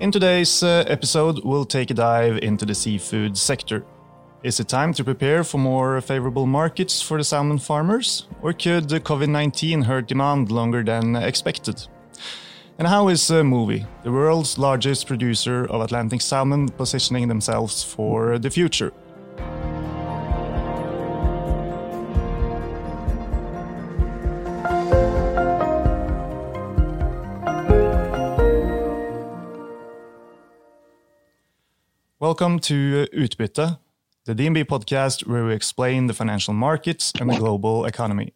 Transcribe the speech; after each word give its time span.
In 0.00 0.10
today's 0.10 0.62
uh, 0.62 0.84
episode, 0.88 1.44
we'll 1.44 1.64
take 1.64 1.90
a 1.90 1.94
dive 1.94 2.38
into 2.38 2.66
the 2.66 2.74
seafood 2.74 3.36
sector. 3.36 3.84
Is 4.42 4.58
it 4.58 4.66
time 4.66 4.92
to 4.94 5.04
prepare 5.04 5.44
for 5.44 5.58
more 5.58 6.00
favorable 6.00 6.46
markets 6.46 7.00
for 7.00 7.18
the 7.18 7.24
salmon 7.24 7.58
farmers? 7.58 8.26
Or 8.40 8.52
could 8.52 8.88
COVID 8.88 9.28
19 9.28 9.82
hurt 9.82 10.08
demand 10.08 10.50
longer 10.50 10.82
than 10.82 11.14
expected? 11.14 11.86
And 12.78 12.88
how 12.88 13.08
is 13.08 13.30
uh, 13.30 13.42
Mowi, 13.42 13.86
the 14.02 14.10
world's 14.10 14.58
largest 14.58 15.06
producer 15.06 15.66
of 15.66 15.82
Atlantic 15.82 16.22
salmon, 16.22 16.68
positioning 16.70 17.28
themselves 17.28 17.84
for 17.84 18.38
the 18.38 18.50
future? 18.50 18.92
Welcome 32.32 32.60
to 32.60 33.06
Utbytte, 33.12 33.78
the 34.24 34.34
DNB 34.34 34.64
podcast 34.64 35.26
where 35.26 35.44
we 35.44 35.52
explain 35.52 36.06
the 36.06 36.14
financial 36.14 36.54
markets 36.54 37.12
and 37.20 37.28
the 37.28 37.36
global 37.36 37.84
economy. 37.84 38.32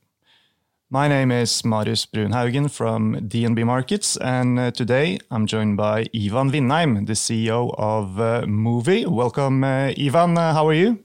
My 0.90 1.08
name 1.08 1.32
is 1.32 1.64
Marius 1.64 2.04
Brunhaugen 2.04 2.70
from 2.70 3.14
DNB 3.14 3.64
Markets, 3.64 4.18
and 4.18 4.58
uh, 4.58 4.70
today 4.70 5.18
I'm 5.30 5.46
joined 5.46 5.78
by 5.78 6.00
Ivan 6.14 6.50
Vindheim, 6.50 7.06
the 7.06 7.14
CEO 7.14 7.74
of 7.78 8.20
uh, 8.20 8.42
Mowi. 8.42 9.06
Welcome, 9.06 9.64
uh, 9.64 9.94
Ivan. 9.98 10.36
Uh, 10.36 10.52
how 10.52 10.68
are 10.68 10.74
you? 10.74 11.02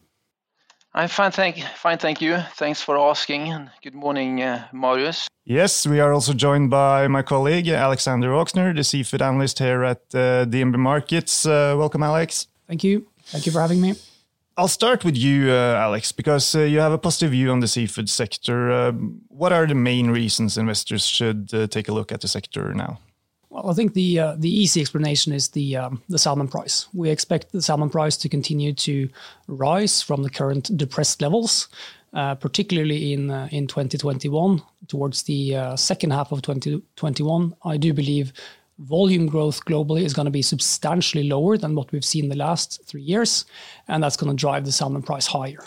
I'm 0.94 1.08
fine, 1.08 1.32
thank 1.32 1.63
fine, 1.77 1.98
thank 1.98 2.21
you. 2.21 2.40
Thanks 2.58 2.82
for 2.82 2.98
asking, 2.98 3.54
and 3.54 3.70
good 3.82 3.96
morning, 3.96 4.41
uh, 4.41 4.68
Marius. 4.73 5.30
Yes, 5.46 5.88
we 5.88 6.02
are 6.02 6.12
also 6.12 6.34
joined 6.34 6.70
by 6.70 7.08
my 7.08 7.21
colleague 7.21 7.70
Alexander 7.70 8.32
Aukner, 8.32 8.76
the 8.76 8.84
seafood 8.84 9.21
analyst 9.21 9.60
here 9.60 9.85
at 9.85 10.02
uh, 10.13 10.43
DNB 10.46 10.76
Markets. 10.76 11.46
welcome, 11.46 12.04
Alex. 12.04 12.48
Thank 12.72 12.86
you. 12.86 13.05
Thank 13.26 13.46
you 13.46 13.52
for 13.52 13.60
having 13.60 13.82
me. 13.82 13.96
I'll 14.55 14.70
start 14.70 15.04
with 15.04 15.18
you, 15.18 15.52
uh, 15.52 15.76
Alex, 15.76 16.14
because 16.14 16.55
uh, 16.55 16.62
you 16.62 16.80
have 16.80 16.94
a 16.94 16.98
positive 16.98 17.32
view 17.32 17.52
on 17.52 17.60
the 17.60 17.68
seafood 17.68 18.10
sector. 18.10 18.72
Uh, 18.72 18.94
what 19.27 19.52
are 19.52 19.68
the 19.68 19.76
main 19.76 20.10
reasons 20.10 20.58
investors 20.58 21.05
should 21.05 21.54
uh, 21.54 21.68
take 21.68 21.90
a 21.90 21.92
look 21.92 22.14
at 22.14 22.22
the 22.22 22.30
sector 22.30 22.74
now? 22.74 22.98
Well, 23.49 23.70
I 23.70 23.74
think 23.74 23.94
the 23.94 24.20
uh, 24.20 24.36
the 24.38 24.49
easy 24.49 24.80
explanation 24.80 25.34
is 25.34 25.49
the 25.49 25.76
um, 25.76 26.02
the 26.08 26.18
salmon 26.18 26.48
price. 26.48 26.88
We 26.94 27.10
expect 27.10 27.52
the 27.52 27.62
salmon 27.62 27.90
price 27.90 28.16
to 28.16 28.30
continue 28.30 28.72
to 28.88 29.10
rise 29.48 30.02
from 30.02 30.24
the 30.24 30.30
current 30.30 30.77
depressed 30.77 31.22
levels, 31.22 31.68
uh, 32.14 32.36
particularly 32.36 33.12
in 33.12 33.32
in 33.52 33.68
2021. 33.68 34.62
Towards 34.88 35.24
the 35.24 35.76
second 35.76 36.12
half 36.12 36.32
of 36.32 36.42
2021, 36.42 37.54
I 37.66 37.76
do 37.76 37.92
believe 37.92 38.32
volume 38.82 39.27
growth 39.27 39.63
globally 39.65 40.04
is 40.04 40.13
going 40.13 40.26
to 40.26 40.32
be 40.32 40.41
substantially 40.41 41.24
lower 41.24 41.57
than 41.57 41.76
what 41.76 41.91
we've 41.91 42.05
seen 42.05 42.29
the 42.29 42.35
last 42.35 42.82
three 42.85 43.01
years, 43.01 43.46
and 43.87 44.04
that's 44.04 44.18
going 44.18 44.35
to 44.35 44.40
drive 44.40 44.65
the 44.65 44.71
salmon 44.71 45.01
price 45.01 45.27
higher. 45.27 45.63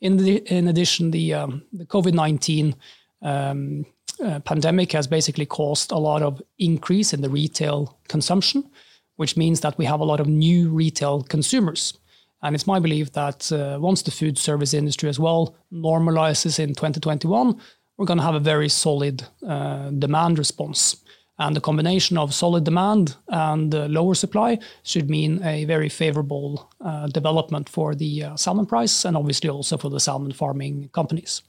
In, 0.00 0.16
the, 0.16 0.36
in 0.52 0.68
addition, 0.68 1.10
the, 1.10 1.34
um, 1.34 1.62
the 1.72 1.86
COVID 1.86 2.12
19 2.12 2.76
um, 3.22 3.86
uh, 4.22 4.40
pandemic 4.40 4.92
has 4.92 5.06
basically 5.06 5.46
caused 5.46 5.90
a 5.90 5.98
lot 5.98 6.22
of 6.22 6.40
increase 6.58 7.12
in 7.12 7.22
the 7.22 7.30
retail 7.30 7.98
consumption, 8.08 8.68
which 9.16 9.36
means 9.36 9.60
that 9.60 9.76
we 9.78 9.84
have 9.84 10.00
a 10.00 10.04
lot 10.04 10.20
of 10.20 10.26
new 10.26 10.68
retail 10.68 11.22
consumers. 11.22 11.94
And 12.42 12.54
it's 12.54 12.66
my 12.66 12.78
belief 12.78 13.12
that 13.12 13.50
uh, 13.50 13.78
once 13.80 14.02
the 14.02 14.10
food 14.10 14.36
service 14.36 14.74
industry 14.74 15.08
as 15.08 15.18
well 15.18 15.56
normalizes 15.72 16.58
in 16.58 16.74
2021, 16.74 17.58
we're 17.96 18.06
going 18.06 18.18
to 18.18 18.24
have 18.24 18.34
a 18.34 18.40
very 18.40 18.68
solid 18.68 19.24
uh, 19.46 19.90
demand 19.90 20.38
response 20.38 20.96
and 21.38 21.56
the 21.56 21.60
combination 21.60 22.16
of 22.16 22.32
solid 22.32 22.64
demand 22.64 23.16
and 23.28 23.74
uh, 23.74 23.86
lower 23.86 24.14
supply 24.14 24.58
should 24.82 25.10
mean 25.10 25.42
a 25.42 25.64
very 25.64 25.88
favorable 25.88 26.70
uh, 26.80 27.06
development 27.08 27.68
for 27.68 27.94
the 27.94 28.24
uh, 28.24 28.36
salmon 28.36 28.66
price 28.66 29.04
and 29.04 29.16
obviously 29.16 29.50
also 29.50 29.76
for 29.76 29.90
the 29.90 30.00
salmon 30.00 30.32
farming 30.32 30.88
companies. 30.92 31.42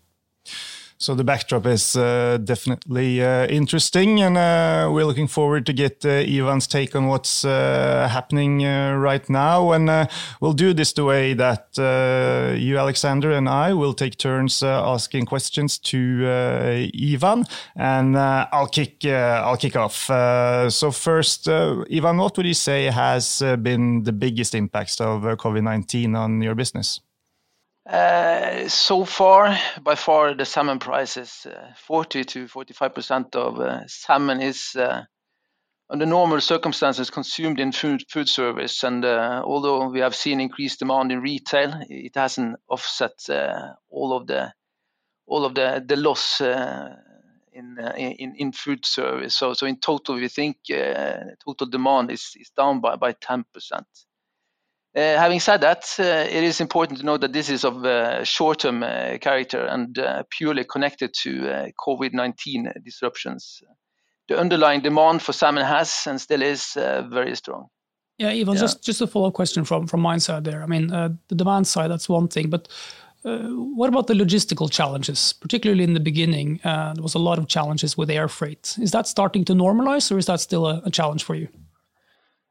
So 0.98 1.14
the 1.14 1.26
backdrop 1.26 1.66
is 1.66 1.98
uh, 1.98 2.38
definitely 2.42 3.22
uh, 3.22 3.48
interesting, 3.48 4.22
and 4.22 4.38
uh, 4.38 4.90
we're 4.94 5.04
looking 5.04 5.28
forward 5.28 5.66
to 5.66 5.74
get 5.74 6.06
uh, 6.06 6.24
Ivan's 6.26 6.68
take 6.68 6.96
on 6.96 7.08
what's 7.08 7.44
uh, 7.44 8.08
happening 8.10 8.66
uh, 8.66 8.96
right 8.96 9.30
now. 9.30 9.74
And 9.74 10.10
we'll 10.40 10.54
do 10.54 10.74
this 10.74 10.94
the 10.94 11.04
way 11.04 11.34
that 11.34 11.68
you, 12.58 12.78
Alexander, 12.78 13.32
and 13.32 13.50
I 13.50 13.74
will 13.74 13.94
take 13.94 14.18
turns 14.18 14.64
asking 14.64 15.26
questions 15.26 15.78
to 15.80 16.90
Ivan, 16.94 17.44
and 17.76 18.18
I'll 18.18 18.68
kick 18.68 19.06
I'll 19.06 19.58
kick 19.58 19.76
off. 19.76 20.06
so 20.72 20.92
first, 20.92 21.50
Ivan, 21.50 22.18
what 22.18 22.38
would 22.38 22.46
you 22.46 22.54
say 22.54 22.86
has 22.86 23.44
been 23.62 24.04
the 24.04 24.14
biggest 24.14 24.56
impacts 24.56 25.02
of 25.02 25.24
COVID 25.24 25.64
nineteen 25.64 26.16
on 26.16 26.42
your 26.42 26.56
business? 26.56 27.02
Uh, 27.86 28.68
so 28.68 29.06
far, 29.06 29.56
by 29.84 29.94
far, 29.94 30.34
the 30.34 30.46
salmon 30.46 30.80
price 30.80 31.18
is 31.18 31.46
uh, 31.46 31.72
40 31.78 32.24
to 32.24 32.48
45 32.48 32.96
percent 32.96 33.36
of 33.36 33.60
uh, 33.60 33.86
salmon 33.86 34.42
is 34.42 34.76
uh, 34.76 35.04
under 35.88 36.08
normal 36.08 36.42
circumstances 36.42 37.12
consumed 37.12 37.60
in 37.60 37.72
food, 37.72 38.04
food 38.10 38.28
service. 38.28 38.84
And 38.84 39.06
uh, 39.06 39.44
although 39.46 39.90
we 39.90 40.00
have 40.00 40.16
seen 40.16 40.42
increased 40.42 40.80
demand 40.80 41.12
in 41.12 41.22
retail, 41.22 41.80
it 41.88 42.16
hasn't 42.16 42.56
offset 42.68 43.30
uh, 43.30 43.74
all 43.90 44.14
of 44.14 44.26
the 44.26 44.52
all 45.28 45.46
of 45.46 45.54
the 45.54 45.84
the 45.86 45.96
loss 45.96 46.42
in, 46.42 47.78
in 47.98 48.36
in 48.36 48.52
food 48.52 48.84
service. 48.84 49.36
So 49.36 49.54
so 49.54 49.68
in 49.68 49.80
total, 49.80 50.16
we 50.16 50.28
think 50.28 50.58
total 51.46 51.68
demand 51.68 52.10
is 52.10 52.34
is 52.36 52.50
down 52.50 52.82
by 52.82 52.96
by 52.96 53.12
10 53.12 53.46
percent. 53.54 53.86
Uh, 54.96 55.18
having 55.18 55.42
said 55.42 55.60
that, 55.60 55.94
uh, 56.00 56.04
it 56.04 56.44
is 56.44 56.62
important 56.62 56.98
to 57.00 57.06
note 57.06 57.20
that 57.20 57.34
this 57.34 57.50
is 57.50 57.66
of 57.66 57.84
uh, 57.84 58.24
short-term 58.24 58.82
uh, 58.82 59.18
character 59.20 59.66
and 59.66 60.00
uh, 60.00 60.24
purely 60.30 60.64
connected 60.64 61.14
to 61.14 61.50
uh, 61.50 61.68
COVID-19 61.86 62.82
disruptions. 62.82 63.62
The 64.30 64.40
underlying 64.40 64.80
demand 64.80 65.22
for 65.22 65.34
salmon 65.34 65.66
has 65.66 66.08
and 66.08 66.20
still 66.22 66.42
is 66.42 66.74
very 66.76 67.36
strong. 67.36 67.68
Yeah, 68.18 68.30
Ivan, 68.30 68.54
yeah. 68.54 68.62
just 68.62 68.84
just 68.84 69.02
a 69.02 69.08
follow-up 69.08 69.34
question 69.34 69.66
from 69.66 69.86
from 69.86 70.00
my 70.00 70.18
side 70.18 70.46
there. 70.46 70.64
I 70.64 70.66
mean, 70.66 70.88
the 70.88 71.36
demand 71.36 71.68
side, 71.68 71.92
that's 71.92 72.10
one 72.10 72.28
thing, 72.28 72.50
but 72.50 72.68
what 73.24 73.90
about 73.90 74.08
the 74.08 74.14
logistical 74.16 74.72
challenges? 74.72 75.34
Particularly 75.34 75.84
in 75.84 75.94
the 75.94 76.00
beginning, 76.00 76.60
there 76.64 77.04
was 77.04 77.14
a 77.14 77.20
lot 77.20 77.38
of 77.38 77.48
challenges 77.48 77.98
with 77.98 78.10
air 78.10 78.28
freight. 78.28 78.78
Is 78.82 78.92
that 78.92 79.06
starting 79.08 79.46
to 79.46 79.54
normalize, 79.54 80.12
or 80.12 80.18
is 80.18 80.26
that 80.26 80.40
still 80.40 80.66
a 80.66 80.90
challenge 80.90 81.24
for 81.24 81.36
you? 81.36 81.50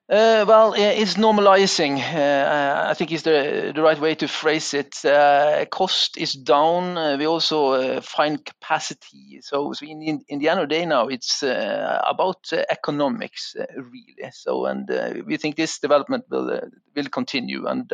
Uh, 0.06 0.44
well, 0.46 0.74
it's 0.76 1.14
normalizing. 1.14 1.98
Uh, 1.98 2.90
I 2.90 2.92
think 2.92 3.10
is 3.10 3.22
the 3.22 3.72
the 3.74 3.80
right 3.80 3.98
way 3.98 4.14
to 4.16 4.28
phrase 4.28 4.74
it. 4.74 5.02
Uh, 5.02 5.64
cost 5.70 6.18
is 6.18 6.34
down. 6.34 6.98
Uh, 6.98 7.16
we 7.18 7.26
also 7.26 7.72
uh, 7.72 8.00
find 8.02 8.44
capacity. 8.44 9.40
So, 9.40 9.72
so 9.72 9.86
in, 9.86 10.22
in 10.28 10.38
the 10.40 10.50
end 10.50 10.60
of 10.60 10.68
the 10.68 10.74
day, 10.74 10.84
now 10.84 11.08
it's 11.08 11.42
uh, 11.42 12.02
about 12.06 12.52
economics, 12.52 13.56
really. 13.76 14.30
So, 14.32 14.66
and 14.66 14.86
we 15.26 15.38
think 15.38 15.56
this 15.56 15.78
development 15.78 16.24
will 16.28 16.60
will 16.94 17.08
continue. 17.08 17.66
And 17.66 17.90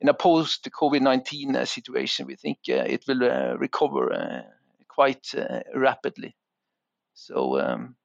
in 0.00 0.08
a 0.08 0.14
post 0.14 0.70
COVID 0.70 1.00
nineteen 1.00 1.66
situation, 1.66 2.26
we 2.28 2.36
think 2.36 2.58
it 2.68 3.02
will 3.08 3.56
recover 3.58 4.44
quite 4.86 5.34
rapidly. 5.74 6.36
So. 7.14 7.60
Um, 7.60 7.96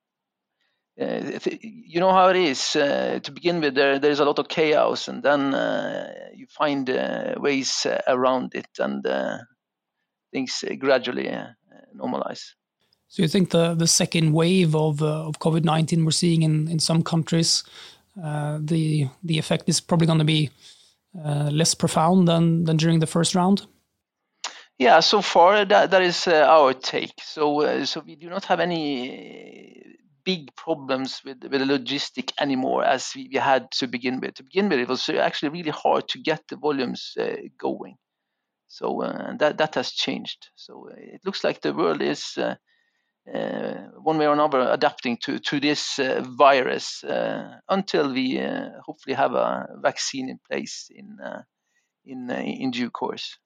uh, 0.99 1.39
you 1.61 1.99
know 2.01 2.11
how 2.11 2.27
it 2.27 2.35
is 2.35 2.75
uh, 2.75 3.19
to 3.23 3.31
begin 3.31 3.61
with 3.61 3.75
there 3.75 3.97
there's 3.97 4.19
a 4.19 4.25
lot 4.25 4.39
of 4.39 4.49
chaos 4.49 5.07
and 5.07 5.23
then 5.23 5.53
uh, 5.53 6.11
you 6.35 6.45
find 6.47 6.89
uh, 6.89 7.33
ways 7.37 7.85
uh, 7.85 8.01
around 8.07 8.53
it 8.55 8.67
and 8.77 9.05
uh, 9.07 9.37
things 10.33 10.65
gradually 10.79 11.31
normalize. 11.95 12.53
So 13.07 13.21
you 13.21 13.29
think 13.29 13.51
the 13.51 13.73
the 13.73 13.87
second 13.87 14.33
wave 14.33 14.75
of 14.75 15.01
of 15.01 15.39
covid-19 15.39 16.03
we're 16.03 16.11
seeing 16.11 16.43
in 16.43 16.67
in 16.67 16.79
some 16.79 17.03
countries 17.03 17.63
the 18.15 19.07
the 19.23 19.37
effect 19.37 19.69
is 19.69 19.79
probably 19.79 20.07
going 20.07 20.19
to 20.19 20.25
be 20.25 20.49
less 21.13 21.73
profound 21.73 22.27
than 22.27 22.65
than 22.65 22.77
during 22.77 22.99
the 22.99 23.07
first 23.07 23.33
round? 23.33 23.65
Yeah 24.77 24.99
so 24.99 25.21
far 25.21 25.65
that 25.65 25.91
that 25.91 26.01
is 26.01 26.27
our 26.27 26.73
take. 26.73 27.13
So 27.21 27.85
so 27.85 28.01
we 28.05 28.15
do 28.15 28.29
not 28.29 28.45
have 28.45 28.59
any 28.59 29.90
big 30.23 30.55
problems 30.55 31.21
with 31.25 31.43
with 31.43 31.61
the 31.61 31.65
logistic 31.65 32.31
anymore 32.39 32.83
as 32.83 33.11
we, 33.15 33.29
we, 33.31 33.39
had 33.39 33.71
to 33.71 33.87
begin 33.87 34.19
with. 34.19 34.35
To 34.35 34.43
begin 34.43 34.69
with, 34.69 34.79
it 34.79 34.87
was 34.87 35.09
actually 35.09 35.49
really 35.49 35.71
hard 35.71 36.07
to 36.09 36.19
get 36.19 36.41
the 36.49 36.55
volumes 36.55 37.13
uh, 37.19 37.35
going. 37.57 37.97
So 38.71 39.01
uh, 39.01 39.35
that 39.37 39.57
that 39.57 39.75
has 39.75 39.91
changed. 39.91 40.47
So 40.55 40.87
uh, 40.89 40.95
it 40.97 41.21
looks 41.25 41.43
like 41.43 41.59
the 41.59 41.73
world 41.73 42.01
is 42.01 42.37
uh, 42.37 42.55
uh, 43.33 43.73
one 44.01 44.17
way 44.17 44.27
or 44.27 44.33
another 44.33 44.61
adapting 44.71 45.17
to 45.23 45.39
to 45.39 45.59
this 45.59 45.99
uh, 45.99 46.23
virus 46.37 47.03
until 47.67 48.13
we 48.13 48.39
hopefully 48.85 49.15
have 49.15 49.33
a 49.33 49.67
vaccine 49.81 50.29
in 50.29 50.39
place 50.49 50.89
in 50.89 51.17
in 52.05 52.29
in 52.31 52.71
due 52.71 52.89
course. 52.89 53.37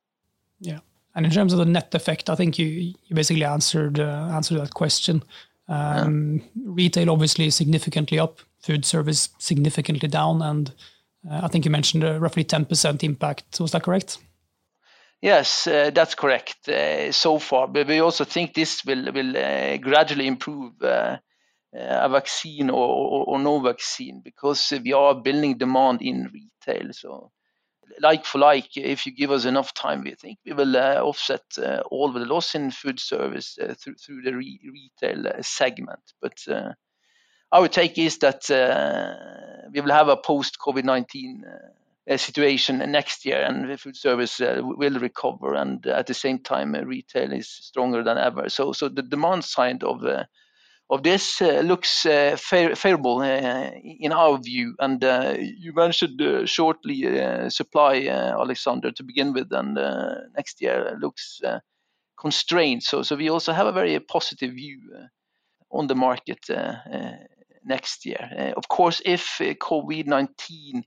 Yeah. 0.60 0.80
And 1.16 1.26
in 1.26 1.32
terms 1.32 1.54
of 1.54 1.60
the 1.60 1.66
net 1.66 1.96
effect, 1.96 2.30
I 2.30 2.36
think 2.36 2.60
you, 2.60 2.68
you 2.68 3.16
basically 3.16 3.46
answered 3.46 4.00
answered 4.00 4.60
that 4.60 4.76
question. 4.76 5.24
Um, 5.68 6.42
yeah. 6.56 6.64
Retail 6.66 7.10
obviously 7.10 7.50
significantly 7.50 8.20
up, 8.20 8.40
food 8.60 8.86
service 8.86 9.30
significantly 9.40 10.08
down, 10.08 10.42
and 10.42 10.72
I 11.30 11.48
think 11.48 11.66
you 11.66 11.72
mentioned 11.72 12.04
a 12.04 12.20
roughly 12.20 12.44
10% 12.44 13.04
impact. 13.04 13.60
Was 13.60 13.72
that 13.72 13.84
correct? 13.84 14.20
Yes, 15.22 15.66
uh, 15.66 15.90
that's 15.92 16.14
correct 16.14 16.70
uh, 16.70 17.12
so 17.12 17.40
far. 17.40 17.68
But 17.68 17.88
we 17.88 18.00
also 18.00 18.26
think 18.26 18.54
this 18.54 18.86
will 18.86 19.12
will 19.12 19.36
uh, 19.36 19.78
gradually 19.78 20.28
improve 20.28 20.74
a 20.84 21.20
vaccine 21.74 22.70
or, 22.70 22.88
or, 22.88 23.26
or, 23.26 23.40
no 23.40 23.60
vaccine 23.60 24.22
because 24.24 24.72
we 24.84 24.94
are 24.94 25.16
building 25.16 25.58
demand 25.58 26.02
in 26.02 26.32
retail. 26.32 26.94
So, 26.94 27.32
like 28.00 28.26
for 28.26 28.40
like, 28.40 28.78
if 28.78 29.06
you 29.06 29.12
give 29.12 29.32
us 29.32 29.46
enough 29.46 29.74
time, 29.74 30.04
we 30.04 30.16
think 30.16 30.40
we 30.46 30.54
will 30.54 30.76
uh, 30.76 30.96
offset 31.02 31.44
uh, 31.58 31.82
all 31.92 32.12
the 32.12 32.20
loss 32.20 32.56
in 32.56 32.72
food 32.72 33.00
service 33.00 33.58
uh, 33.62 33.74
through 33.80 33.96
through 33.96 34.22
the 34.22 34.34
re- 34.34 34.60
retail 34.72 35.32
segment. 35.42 36.14
But 36.22 36.46
our 37.52 37.68
take 37.68 37.98
is 37.98 38.18
that 38.20 38.44
we 39.74 39.82
will 39.82 39.92
have 39.92 40.10
a 40.10 40.18
post 40.18 40.58
COVID 40.60 40.84
nineteen 40.84 41.44
situation 42.18 42.78
next 42.92 43.26
year, 43.26 43.42
and 43.42 43.68
the 43.68 43.78
food 43.78 43.96
service 43.96 44.40
uh, 44.40 44.62
will 44.62 45.00
recover, 45.00 45.56
and 45.56 45.86
at 45.88 46.06
the 46.06 46.14
same 46.14 46.38
time, 46.38 46.76
uh, 46.76 46.82
retail 46.82 47.34
is 47.34 47.50
stronger 47.50 48.04
than 48.04 48.18
ever. 48.18 48.48
So, 48.48 48.74
so 48.74 48.90
the 48.90 49.02
demand 49.02 49.44
side 49.44 49.84
of 49.84 50.04
uh, 50.06 50.26
of 50.90 51.02
this 51.04 51.42
uh, 51.42 51.62
looks 51.62 52.06
uh, 52.06 52.38
favorable 52.38 53.22
uh, 53.22 53.72
in 53.84 54.12
our 54.12 54.38
view. 54.38 54.76
And 54.80 55.04
you 55.42 55.74
mentioned 55.74 56.22
shortly 56.50 57.50
supply, 57.50 58.08
Alexander, 58.08 58.92
to 58.92 59.04
begin 59.04 59.34
with, 59.34 59.52
and 59.52 59.76
next 60.36 60.62
year 60.62 60.98
looks 61.02 61.42
constrained. 62.20 62.84
So, 62.84 63.04
so 63.04 63.16
we 63.16 63.30
also 63.30 63.54
have 63.54 63.68
a 63.68 63.72
very 63.72 64.00
positive 64.00 64.54
view 64.54 64.80
on 65.72 65.88
the 65.88 65.96
market 65.96 66.40
next 67.66 68.06
year. 68.06 68.54
of 68.56 68.68
course, 68.68 69.02
if 69.06 69.40
COVID 69.40 70.06
nineteen 70.06 70.84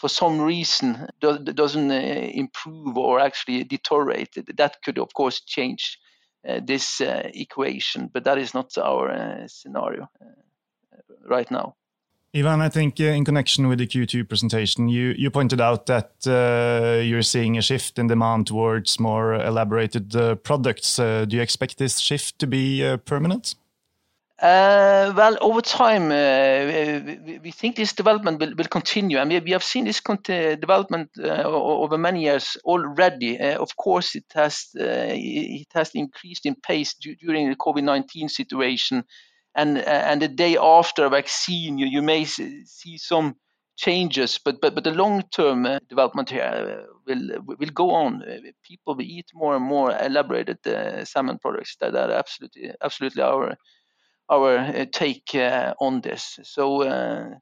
for 0.00 0.08
some 0.08 0.40
reason 0.40 1.06
do, 1.20 1.38
doesn't 1.38 1.90
uh, 1.90 1.94
improve 1.94 2.96
or 2.96 3.20
actually 3.20 3.64
deteriorate, 3.64 4.34
that 4.56 4.76
could 4.82 4.98
of 4.98 5.12
course 5.12 5.42
change 5.44 5.98
uh, 6.04 6.09
this 6.44 7.00
uh, 7.00 7.28
equation, 7.34 8.10
but 8.12 8.24
that 8.24 8.38
is 8.38 8.54
not 8.54 8.76
our 8.78 9.10
uh, 9.10 9.46
scenario 9.46 10.08
uh, 10.20 10.98
right 11.28 11.50
now. 11.50 11.76
Ivan, 12.34 12.60
I 12.60 12.68
think 12.68 13.00
uh, 13.00 13.04
in 13.04 13.24
connection 13.24 13.66
with 13.66 13.78
the 13.78 13.86
Q2 13.86 14.28
presentation, 14.28 14.88
you, 14.88 15.14
you 15.18 15.30
pointed 15.30 15.60
out 15.60 15.86
that 15.86 16.12
you're 17.04 17.22
seeing 17.22 17.58
a 17.58 17.62
shift 17.62 17.98
in 17.98 18.06
demand 18.06 18.46
towards 18.46 19.00
more 19.00 19.34
elaborated 19.34 20.12
products. 20.44 20.96
do 20.96 21.26
you 21.28 21.42
expect 21.42 21.78
this 21.78 21.98
shift 21.98 22.38
to 22.38 22.46
be 22.46 22.96
permanent? 23.04 23.56
Uh, 24.40 25.12
well, 25.14 25.36
over 25.42 25.60
time, 25.60 26.10
uh, 26.10 27.38
we 27.42 27.50
think 27.50 27.76
this 27.76 27.92
development 27.92 28.40
will, 28.40 28.64
continue. 28.64 29.22
Mean, 29.22 29.44
we 29.44 29.50
have 29.50 29.62
seen 29.62 29.84
this 29.84 30.00
development 30.00 31.10
uh, 31.18 31.42
over 31.44 31.98
many 31.98 32.22
years 32.22 32.56
already. 32.64 33.38
Uh, 33.38 33.58
of 33.58 33.76
course, 33.76 34.14
it 34.14 34.24
has 34.34 34.68
uh, 34.80 35.12
it 35.12 35.66
has 35.74 35.90
increased 35.94 36.46
in 36.46 36.54
pace 36.54 36.94
during 36.94 37.50
the 37.50 37.56
COVID 37.56 37.82
nineteen 37.82 38.30
situation, 38.30 39.04
and 39.54 39.76
uh, 39.76 39.82
and 39.82 40.22
the 40.22 40.28
day 40.28 40.56
after 40.56 41.04
a 41.04 41.10
vaccine, 41.10 41.76
you, 41.76 42.00
may 42.00 42.24
see 42.24 42.96
some 42.96 43.36
changes, 43.76 44.40
but 44.42 44.58
but 44.62 44.74
but 44.74 44.84
the 44.84 44.94
long 44.94 45.22
term 45.34 45.68
development 45.90 46.30
here 46.30 46.86
will 47.06 47.42
will 47.44 47.74
go 47.74 47.90
on. 47.90 48.24
People 48.62 48.94
will 48.94 49.02
eat 49.02 49.26
more 49.34 49.54
and 49.54 49.64
more 49.66 49.94
elaborated 50.00 50.56
salmon 51.06 51.38
products. 51.38 51.76
That 51.78 51.94
are 51.94 52.10
absolutely 52.10 52.72
absolutely 52.80 53.22
our 53.22 53.54
our 54.30 54.58
uh, 54.58 54.86
take 54.92 55.34
uh, 55.34 55.74
on 55.80 56.00
this. 56.00 56.38
So 56.44 56.82
uh, 56.82 57.34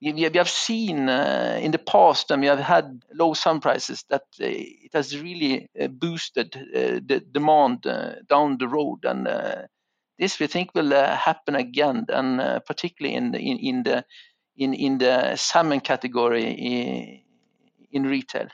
we 0.00 0.22
have 0.22 0.48
seen 0.48 1.08
uh, 1.08 1.58
in 1.60 1.72
the 1.72 1.78
past, 1.78 2.30
and 2.30 2.40
we 2.40 2.46
have 2.46 2.60
had 2.60 3.02
low 3.12 3.34
sun 3.34 3.60
prices, 3.60 4.04
that 4.08 4.22
uh, 4.40 4.46
it 4.46 4.92
has 4.94 5.18
really 5.20 5.68
uh, 5.78 5.88
boosted 5.88 6.52
the 6.52 7.22
demand 7.32 7.82
down 8.28 8.58
the 8.58 8.68
road. 8.68 9.04
And 9.04 9.26
this 10.18 10.38
we 10.38 10.46
think 10.46 10.70
will 10.74 10.90
happen 10.90 11.56
again, 11.56 12.06
and 12.08 12.64
particularly 12.64 13.16
in 13.16 13.32
the 13.32 13.40
in 13.40 13.82
the 13.82 14.04
in 14.56 14.74
in 14.74 14.98
the 14.98 15.36
salmon 15.36 15.80
category 15.80 16.44
in, 16.44 17.22
in 17.90 18.02
retail. 18.04 18.48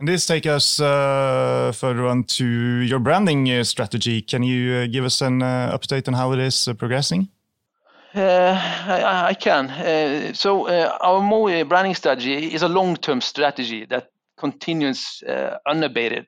And 0.00 0.08
this 0.08 0.24
takes 0.24 0.46
us 0.46 0.80
uh, 0.80 1.72
further 1.74 2.06
on 2.06 2.24
to 2.24 2.46
your 2.46 2.98
branding 2.98 3.50
uh, 3.50 3.62
strategy. 3.64 4.22
Can 4.22 4.42
you 4.42 4.72
uh, 4.72 4.86
give 4.86 5.04
us 5.04 5.20
an 5.20 5.42
uh, 5.42 5.76
update 5.76 6.08
on 6.08 6.14
how 6.14 6.32
it 6.32 6.38
is 6.38 6.66
uh, 6.66 6.72
progressing? 6.72 7.28
Uh, 8.14 8.58
I, 8.86 9.26
I, 9.28 9.34
can. 9.34 10.34
so 10.34 10.68
our 10.68 11.20
Mowi 11.20 11.68
branding 11.68 11.94
strategy 11.94 12.54
is 12.54 12.62
a 12.62 12.68
long-term 12.68 13.20
strategy 13.20 13.84
that 13.90 14.08
continues 14.38 15.22
unabated, 15.68 16.26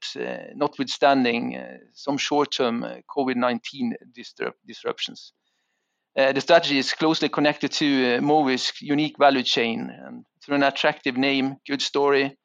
notwithstanding 0.55 1.59
some 1.95 2.19
short-term 2.19 2.85
COVID-19 3.17 3.95
disrupt 4.15 4.59
disruptions. 4.67 5.33
the 6.15 6.41
strategy 6.41 6.79
is 6.79 6.93
closely 6.93 7.31
connected 7.31 7.73
to 7.73 8.21
Mowi's 8.21 8.71
unique 8.81 9.17
value 9.19 9.43
chain 9.43 9.91
and 10.07 10.25
through 10.45 10.57
an 10.57 10.63
attractive 10.63 11.17
name, 11.17 11.57
good 11.67 11.83
story, 11.83 12.37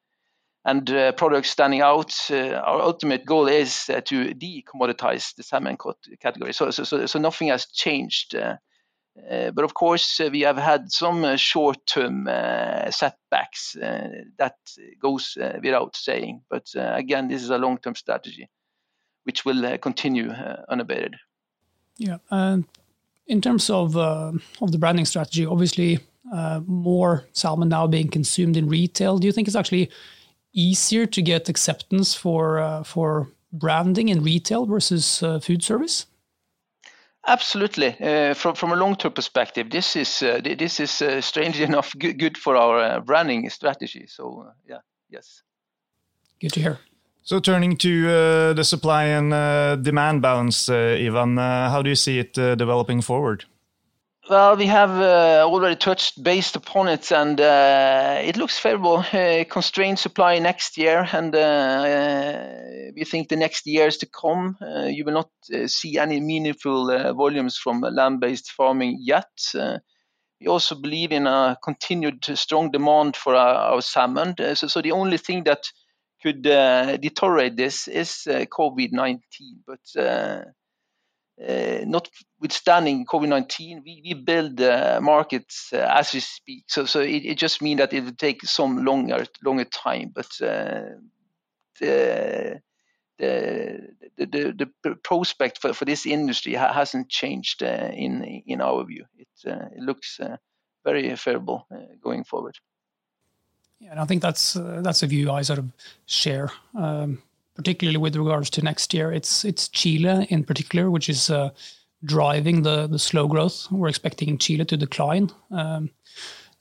and 0.68 0.92
uh, 0.92 1.14
products 1.14 1.50
standing 1.50 1.82
out. 1.82 2.14
Uh, 2.30 2.62
our 2.66 2.82
ultimate 2.82 3.26
goal 3.26 3.48
is 3.48 3.90
uh, 3.90 4.02
to 4.02 4.34
de-commoditize 4.34 5.34
the 5.36 5.44
salmon 5.44 5.78
category. 6.20 6.54
So, 6.54 6.72
so, 6.72 6.84
so, 6.84 7.06
so 7.06 7.20
nothing 7.20 7.48
has 7.48 7.68
changed. 7.68 8.36
Uh, 8.36 8.58
uh, 9.32 9.52
but 9.52 9.64
of 9.64 9.74
course, 9.74 10.20
uh, 10.20 10.30
we 10.30 10.42
have 10.42 10.58
had 10.58 10.92
some 10.92 11.38
short-term 11.38 12.26
setbacks. 12.92 13.78
that 13.80 14.56
goes 15.02 15.38
without 15.64 15.96
saying. 15.96 16.42
But 16.50 16.68
again, 16.76 17.30
this 17.30 17.42
is 17.42 17.50
a 17.50 17.58
long-term 17.58 17.96
strategy, 17.96 18.50
which 19.24 19.46
will 19.46 19.78
continue 19.78 20.32
unabated. 20.70 21.16
Yeah, 21.98 22.18
and 22.30 22.66
in 23.26 23.42
terms 23.42 23.70
of 23.70 23.96
of 23.96 24.72
the 24.72 24.78
branding 24.78 25.06
strategy, 25.06 25.48
obviously, 25.48 26.00
more 26.68 27.26
salmon 27.32 27.70
now 27.70 27.88
being 27.88 28.10
consumed 28.10 28.56
in 28.56 28.70
retail. 28.70 29.18
Do 29.18 29.26
you 29.26 29.34
think 29.34 29.48
it's 29.48 29.56
actually 29.56 29.90
easier 30.54 31.06
to 31.06 31.22
get 31.22 31.50
acceptance 31.50 32.14
for 32.16 32.60
uh, 32.60 32.84
for 32.84 33.28
branding 33.52 34.10
in 34.10 34.24
retail 34.24 34.66
versus 34.66 35.24
uh, 35.24 35.40
food 35.40 35.64
service? 35.64 36.06
Absolutely. 37.28 37.96
Uh, 38.00 38.34
from 38.34 38.56
from 38.56 38.72
a 38.72 38.76
long 38.76 38.96
term 38.96 39.12
perspective, 39.12 39.70
this 39.70 39.96
is 39.96 40.24
uh, 40.24 40.40
this 40.42 40.80
is 40.80 41.02
uh, 41.02 41.22
strangely 41.22 41.64
enough 41.72 41.94
good, 41.98 42.18
good 42.18 42.38
for 42.38 42.56
our 42.56 42.80
uh, 42.80 43.00
branding 43.00 43.50
strategy. 43.50 44.06
So 44.08 44.52
yeah, 44.68 44.82
yes. 45.10 45.44
Good 46.40 46.54
to 46.54 46.60
hear. 46.60 46.80
So 47.24 47.40
turning 47.40 47.76
to 47.78 48.54
the 48.54 48.64
supply 48.64 49.04
and 49.04 49.84
demand 49.84 50.22
balance, 50.22 50.70
Ivan, 50.70 51.36
how 51.36 51.82
do 51.82 51.90
you 51.90 51.96
see 51.96 52.20
it 52.20 52.34
developing 52.34 53.02
forward? 53.02 53.44
Well, 54.30 54.58
we 54.58 54.66
have 54.66 54.90
uh, 54.90 55.48
already 55.48 55.78
touched 55.78 56.22
based 56.22 56.58
upon 56.58 56.90
it, 56.90 57.14
and 57.14 57.40
uh, 57.40 58.20
it 58.22 58.36
looks 58.36 58.60
favorable. 58.60 58.98
Uh, 58.98 59.46
constrained 59.50 60.00
supply 60.00 60.40
next 60.40 60.78
year, 60.78 61.08
and 61.14 61.34
uh, 61.34 61.40
uh, 61.40 62.92
we 62.94 63.06
think 63.06 63.30
the 63.30 63.38
next 63.38 63.66
years 63.66 63.96
to 64.00 64.06
come, 64.06 64.58
uh, 64.62 64.88
you 64.88 65.06
will 65.06 65.14
not 65.14 65.30
see 65.70 65.98
any 65.98 66.20
meaningful 66.20 66.88
volumes 67.14 67.58
from 67.58 67.80
land-based 67.80 68.52
farming 68.52 68.98
yet. 69.00 69.30
we 70.42 70.48
also 70.48 70.76
believe 70.76 71.14
in 71.14 71.26
a 71.26 71.58
continued 71.64 72.26
strong 72.38 72.70
demand 72.70 73.16
for 73.16 73.34
our, 73.34 73.76
our 73.76 73.82
salmon. 73.82 74.36
So, 74.56 74.68
so, 74.68 74.82
the 74.82 74.92
only 74.92 75.20
thing 75.20 75.46
that 75.46 75.64
could 76.22 76.42
deteriorate 76.42 77.56
this 77.56 77.88
is 77.88 78.28
COVID-19, 78.28 79.20
but 79.66 79.80
uh, 81.40 81.86
notwithstanding 81.86 83.06
COVID-19, 83.06 83.84
we, 83.84 84.02
we 84.04 84.14
build 84.16 84.60
uh, 84.60 85.00
markets 85.02 85.70
uh, 85.72 85.78
as 85.78 86.14
we 86.14 86.20
speak. 86.20 86.64
So, 86.68 86.86
so 86.86 87.00
it, 87.02 87.26
it 87.26 87.38
just 87.38 87.62
means 87.62 87.78
that 87.80 87.94
it 87.94 88.04
will 88.04 88.14
take 88.14 88.44
some 88.44 88.84
longer 88.84 89.26
longer 89.44 89.66
time. 89.66 90.12
But 90.16 90.30
uh, 90.42 90.98
the, 91.80 92.60
the, 93.20 93.86
the, 94.18 94.70
the 94.84 94.96
prospect 95.04 95.62
for, 95.62 95.74
for 95.74 95.86
this 95.86 96.06
industry 96.08 96.56
ha- 96.56 96.74
hasn't 96.74 97.10
changed 97.10 97.62
uh, 97.62 97.92
in 97.94 98.24
in 98.24 98.62
our 98.62 98.84
view. 98.84 99.06
It, 99.18 99.28
uh, 99.52 99.68
it 99.76 99.82
looks 99.82 100.20
very 100.84 101.16
favorable 101.16 101.68
going 102.02 102.24
forward. 102.24 102.56
Yeah, 103.80 103.92
and 103.92 104.00
I 104.00 104.06
think 104.06 104.24
that's 104.24 104.54
that's 104.54 105.04
a 105.04 105.08
view 105.08 105.30
I 105.32 105.44
sort 105.44 105.60
of 105.60 105.72
share. 106.08 106.52
Um, 106.74 107.22
particularly 107.58 107.98
with 107.98 108.16
regards 108.16 108.50
to 108.52 108.62
next 108.62 108.94
year. 108.94 109.12
It's 109.12 109.44
it's 109.44 109.68
Chile 109.68 110.28
in 110.30 110.44
particular, 110.44 110.90
which 110.90 111.10
is 111.10 111.30
uh, 111.30 111.50
driving 112.06 112.62
the 112.62 112.88
the 112.88 113.00
slow 113.00 113.28
growth. 113.28 113.68
We're 113.72 113.90
expecting 113.90 114.38
Chile 114.38 114.66
to 114.66 114.78
decline 114.78 115.32
um, 115.52 115.90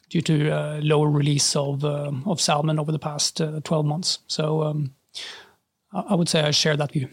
due 0.09 0.23
to 0.23 0.51
uh, 0.51 0.81
lower 0.83 1.11
release 1.11 1.55
of 1.55 1.85
uh, 1.85 2.11
of 2.25 2.41
salmon 2.41 2.79
over 2.79 2.91
the 2.91 2.99
past 2.99 3.41
uh, 3.41 3.61
12 3.63 3.87
months. 3.87 4.19
So 4.27 4.63
um, 4.65 4.95
I 5.93 6.15
would 6.15 6.29
say 6.29 6.41
I 6.41 6.51
share 6.51 6.77
that 6.77 6.93
view. 6.93 7.09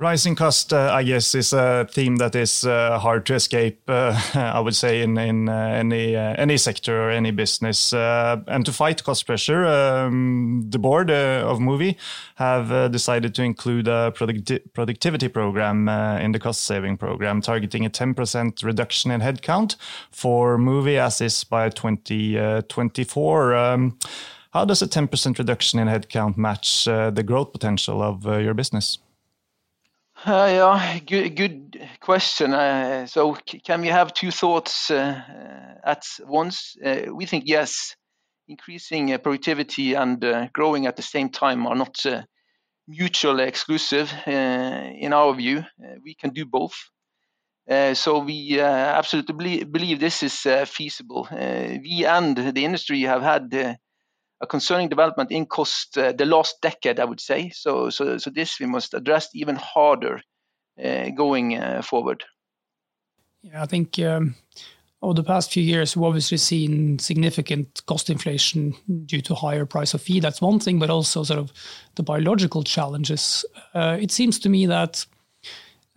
Rising 0.00 0.34
cost, 0.34 0.72
uh, 0.72 0.90
I 0.94 1.02
guess, 1.02 1.34
is 1.34 1.52
a 1.52 1.86
theme 1.90 2.16
that 2.16 2.34
is 2.34 2.64
uh, 2.64 2.98
hard 2.98 3.26
to 3.26 3.34
escape. 3.34 3.82
Uh, 3.86 4.18
I 4.34 4.58
would 4.58 4.74
say 4.74 5.02
in 5.02 5.18
in 5.18 5.46
uh, 5.46 5.52
any 5.52 6.16
uh, 6.16 6.34
any 6.38 6.56
sector 6.56 7.02
or 7.02 7.10
any 7.10 7.32
business, 7.32 7.92
uh, 7.92 8.40
and 8.46 8.64
to 8.64 8.72
fight 8.72 9.04
cost 9.04 9.26
pressure, 9.26 9.66
um, 9.66 10.64
the 10.70 10.78
board 10.78 11.10
of 11.10 11.58
Mowi 11.58 11.96
have 12.36 12.90
decided 12.90 13.34
to 13.34 13.42
include 13.42 13.88
a 13.88 14.10
producti 14.16 14.60
productivity 14.72 15.28
program 15.28 15.86
in 16.18 16.32
the 16.32 16.38
cost 16.38 16.64
saving 16.64 16.96
program, 16.96 17.42
targeting 17.42 17.84
a 17.84 17.90
10% 17.90 18.64
reduction 18.64 19.10
in 19.10 19.20
headcount 19.20 19.76
for 20.10 20.56
Mowi 20.56 20.96
as 20.96 21.20
is 21.20 21.44
by 21.44 21.68
2024. 21.68 23.54
Um, 23.54 23.98
how 24.54 24.64
does 24.64 24.80
a 24.80 24.86
10% 24.86 25.38
reduction 25.38 25.78
in 25.78 25.88
headcount 25.88 26.38
match 26.38 26.86
the 26.86 27.22
growth 27.22 27.52
potential 27.52 28.00
of 28.00 28.24
your 28.24 28.54
business? 28.54 28.98
Uh, 30.26 30.48
yeah, 30.50 30.98
good, 30.98 31.34
good 31.34 31.88
question. 31.98 32.52
Uh, 32.52 33.06
so, 33.06 33.34
can 33.64 33.80
we 33.80 33.88
have 33.88 34.12
two 34.12 34.30
thoughts 34.30 34.90
uh, 34.90 35.18
at 35.82 36.04
once? 36.26 36.76
Uh, 36.84 37.06
we 37.14 37.24
think 37.24 37.44
yes. 37.46 37.96
Increasing 38.46 39.14
uh, 39.14 39.18
productivity 39.18 39.94
and 39.94 40.22
uh, 40.22 40.48
growing 40.52 40.86
at 40.86 40.96
the 40.96 41.02
same 41.02 41.30
time 41.30 41.66
are 41.66 41.74
not 41.74 42.04
mutually 42.86 43.44
exclusive 43.44 44.12
in 44.26 45.12
our 45.14 45.32
view. 45.34 45.64
we 46.04 46.14
can 46.14 46.30
do 46.30 46.44
both. 46.44 46.74
so, 47.94 48.18
we 48.18 48.60
absolutely 48.60 49.64
believe 49.64 50.00
this 50.00 50.22
is 50.22 50.46
feasible. 50.68 51.28
we 51.30 52.04
and 52.06 52.36
the 52.36 52.64
industry 52.64 53.00
have 53.02 53.22
had 53.22 53.78
a 54.40 54.46
concerning 54.46 54.88
development 54.88 55.30
in 55.30 55.46
cost 55.46 55.98
uh, 55.98 56.12
the 56.12 56.24
last 56.24 56.60
decade, 56.62 56.98
I 56.98 57.04
would 57.04 57.20
say. 57.20 57.50
So, 57.50 57.90
so, 57.90 58.18
so 58.18 58.30
this 58.30 58.58
we 58.58 58.66
must 58.66 58.94
address 58.94 59.28
even 59.34 59.56
harder 59.56 60.22
uh, 60.82 61.10
going 61.10 61.56
uh, 61.56 61.82
forward. 61.82 62.24
Yeah, 63.42 63.62
I 63.62 63.66
think 63.66 63.98
um, 63.98 64.34
over 65.02 65.14
the 65.14 65.24
past 65.24 65.52
few 65.52 65.62
years, 65.62 65.96
we've 65.96 66.04
obviously 66.04 66.38
seen 66.38 66.98
significant 66.98 67.82
cost 67.86 68.10
inflation 68.10 68.74
due 69.06 69.20
to 69.22 69.34
higher 69.34 69.66
price 69.66 69.94
of 69.94 70.02
feed. 70.02 70.22
That's 70.22 70.42
one 70.42 70.60
thing, 70.60 70.78
but 70.78 70.90
also 70.90 71.22
sort 71.22 71.38
of 71.38 71.52
the 71.96 72.02
biological 72.02 72.62
challenges. 72.62 73.44
Uh, 73.74 73.98
it 74.00 74.10
seems 74.10 74.38
to 74.40 74.48
me 74.48 74.66
that. 74.66 75.04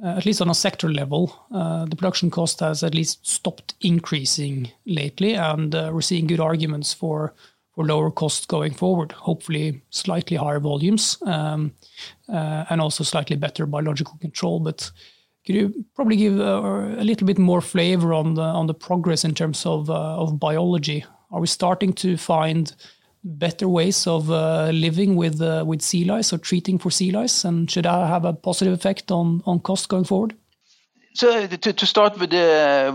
Uh, 0.03 0.17
at 0.17 0.25
least 0.25 0.41
on 0.41 0.49
a 0.49 0.55
sector 0.55 0.91
level, 0.91 1.33
uh, 1.53 1.85
the 1.85 1.95
production 1.95 2.29
cost 2.29 2.59
has 2.59 2.83
at 2.83 2.95
least 2.95 3.25
stopped 3.25 3.75
increasing 3.79 4.69
lately, 4.85 5.35
and 5.35 5.73
we're 5.73 6.01
seeing 6.01 6.27
good 6.27 6.41
arguments 6.41 6.93
for 6.93 7.33
for 7.75 7.85
lower 7.85 8.11
costs 8.11 8.45
going 8.45 8.73
forward, 8.73 9.11
hopefully 9.11 9.81
slightly 9.89 10.37
higher 10.37 10.59
volumes, 10.59 11.17
um, 11.25 11.73
uh, 12.29 12.65
and 12.69 12.79
also 12.79 13.03
slightly 13.03 13.35
better 13.35 13.65
biological 13.65 14.17
control. 14.21 14.59
But 14.59 14.91
could 15.45 15.55
you 15.55 15.85
probably 15.95 16.15
give 16.15 16.39
uh, 16.39 16.95
a 16.97 17.03
little 17.03 17.25
bit 17.25 17.39
more 17.39 17.61
flavor 17.61 18.13
on 18.13 18.35
the 18.35 18.41
on 18.41 18.67
the 18.67 18.73
progress 18.73 19.25
in 19.25 19.33
terms 19.33 19.65
of 19.65 19.89
uh, 19.89 20.21
of 20.21 20.39
biology? 20.39 21.03
Are 21.31 21.41
we 21.41 21.47
starting 21.47 21.93
to 21.93 22.15
find 22.15 22.75
better 23.23 23.67
ways 23.67 24.05
of 24.07 24.29
living 24.29 25.15
with 25.15 25.41
with 25.65 25.81
sea 25.81 26.05
lice 26.05 26.31
or 26.31 26.37
treating 26.37 26.79
for 26.79 26.91
sea 26.91 27.11
lice, 27.11 27.43
and 27.43 27.69
should 27.71 27.85
that 27.85 28.07
have 28.07 28.25
a 28.25 28.33
positive 28.33 28.73
effect 28.73 29.11
on 29.11 29.41
on 29.45 29.59
cost 29.59 29.89
going 29.89 30.05
forward? 30.05 30.35
So 31.15 31.45
to, 31.45 31.73
to 31.73 31.85
start 31.85 32.17
with 32.17 32.31
the 32.31 32.91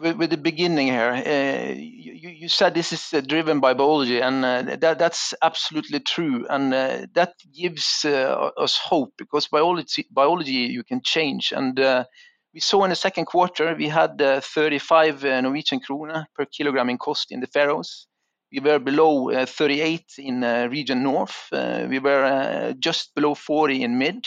with, 0.00 0.16
with 0.16 0.30
the 0.30 0.36
beginning 0.36 0.88
here, 0.88 1.12
uh, 1.12 1.72
you, 1.72 2.28
you 2.28 2.48
said 2.48 2.74
this 2.74 2.92
is 2.92 3.14
uh, 3.14 3.20
driven 3.20 3.60
by 3.60 3.72
biology, 3.72 4.20
and 4.20 4.44
uh, 4.44 4.76
that 4.80 4.98
that's 4.98 5.32
absolutely 5.40 6.00
true, 6.00 6.44
and 6.50 6.74
uh, 6.74 7.06
that 7.14 7.34
gives 7.54 8.04
uh, 8.04 8.50
us 8.56 8.76
hope 8.78 9.12
because 9.16 9.46
biology 9.46 10.08
biology 10.10 10.72
you 10.74 10.82
can 10.82 11.02
change, 11.04 11.52
and 11.52 11.78
uh, 11.78 12.04
we 12.52 12.58
saw 12.58 12.82
in 12.82 12.90
the 12.90 12.96
second 12.96 13.26
quarter 13.26 13.76
we 13.76 13.86
had 13.86 14.18
35 14.18 15.22
Norwegian 15.22 15.78
krone 15.78 16.26
per 16.34 16.46
kilogram 16.46 16.90
in 16.90 16.98
cost 16.98 17.30
in 17.30 17.38
the 17.38 17.46
Faroes. 17.46 18.08
We 18.50 18.58
were 18.58 18.80
below 18.80 19.46
38 19.46 20.14
in 20.18 20.40
region 20.68 21.04
north. 21.04 21.46
we 21.52 22.00
were 22.00 22.74
just 22.80 23.14
below 23.14 23.36
40 23.36 23.84
in 23.84 23.98
mid 23.98 24.26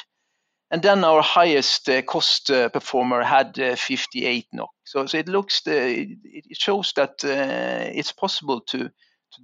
and 0.73 0.81
then 0.81 1.03
our 1.03 1.21
highest 1.21 1.87
uh, 1.87 2.01
cost 2.01 2.49
uh, 2.49 2.67
performer 2.67 3.21
had 3.21 3.59
uh, 3.59 3.75
58 3.75 4.47
NOK. 4.53 4.71
So, 4.83 5.05
so 5.05 5.19
it 5.19 5.27
looks, 5.27 5.61
it 5.67 6.57
shows 6.57 6.91
that 6.95 7.23
it's 7.23 8.11
possible 8.11 8.59
to, 8.69 8.89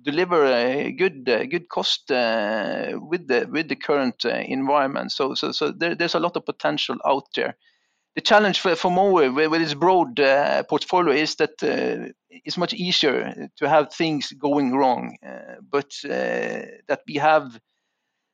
deliver 0.03 0.45
a 0.45 0.91
good 0.91 1.25
good 1.25 1.67
cost 1.67 2.03
with 2.09 3.27
the 3.27 3.47
with 3.51 3.69
the 3.69 3.75
current 3.75 4.23
environment. 4.23 5.11
So, 5.11 5.33
so, 5.33 5.51
so 5.51 5.71
there, 5.71 5.95
there's 5.95 6.13
a 6.13 6.19
lot 6.19 6.35
of 6.37 6.45
potential 6.45 6.97
out 7.03 7.25
there 7.35 7.55
the 8.15 8.21
challenge 8.21 8.59
for, 8.59 8.75
for 8.75 8.91
Mowi 8.91 9.33
with, 9.33 9.61
its 9.61 9.73
broad 9.73 10.19
uh, 10.19 10.63
portfolio 10.63 11.13
is 11.13 11.35
that 11.35 11.51
uh, 11.63 12.11
it's 12.29 12.57
much 12.57 12.73
easier 12.73 13.49
to 13.57 13.69
have 13.69 13.93
things 13.93 14.31
going 14.33 14.75
wrong, 14.75 15.15
uh, 15.25 15.55
but 15.71 15.91
that 16.03 17.01
we 17.07 17.15
have 17.15 17.59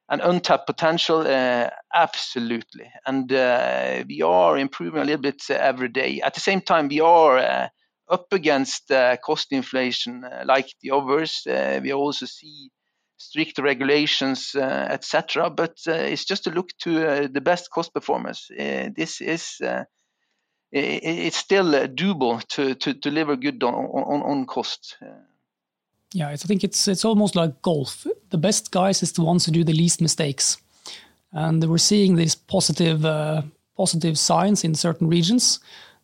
an 0.09 0.21
untapped 0.21 0.67
potential, 0.67 1.21
uh, 1.21 1.69
absolutely. 1.93 2.91
And 3.05 3.31
uh, 3.31 4.03
we 4.07 4.21
are 4.21 4.57
improving 4.57 5.01
a 5.01 5.05
little 5.05 5.21
bit 5.21 5.41
uh, 5.49 5.53
every 5.53 5.89
day. 5.89 6.21
At 6.21 6.35
the 6.35 6.39
same 6.39 6.61
time, 6.61 6.89
we 6.89 6.99
are 6.99 7.37
uh, 7.37 7.67
up 8.09 8.27
against 8.31 8.91
uh, 8.91 9.17
cost 9.17 9.51
inflation 9.51 10.23
uh, 10.23 10.43
like 10.45 10.67
the 10.81 10.91
others. 10.91 11.41
we 11.81 11.91
also 11.91 12.27
see 12.27 12.69
strict 13.17 13.57
regulations, 13.57 14.53
etc. 14.55 15.49
But 15.49 15.77
it's 15.85 16.25
just 16.25 16.43
to 16.43 16.51
look 16.51 16.69
to 16.81 17.27
the 17.27 17.41
best 17.41 17.71
cost 17.71 17.93
performance. 17.93 18.47
this 18.49 19.21
is 19.21 19.59
it's 20.71 21.37
still 21.37 21.87
doable 21.87 22.45
to, 22.49 22.75
to 22.75 22.93
deliver 22.93 23.37
good 23.37 23.63
on, 23.63 23.73
on, 23.73 24.21
on 24.23 24.45
cost. 24.45 24.97
Yeah, 26.13 26.29
I 26.29 26.35
think 26.37 26.63
it's 26.63 26.87
it's 26.87 27.05
almost 27.05 27.35
like 27.35 27.61
golf. 27.61 28.07
The 28.29 28.37
best 28.37 28.71
guys 28.71 29.03
is 29.03 29.11
the 29.11 29.23
ones 29.23 29.45
who 29.45 29.51
do 29.51 29.63
the 29.63 29.73
least 29.73 30.01
mistakes, 30.01 30.57
and 31.31 31.63
we're 31.63 31.77
seeing 31.77 32.15
these 32.15 32.35
positive 32.35 33.05
uh, 33.05 33.41
positive 33.75 34.17
signs 34.17 34.63
in 34.63 34.75
certain 34.75 35.09
regions, 35.09 35.59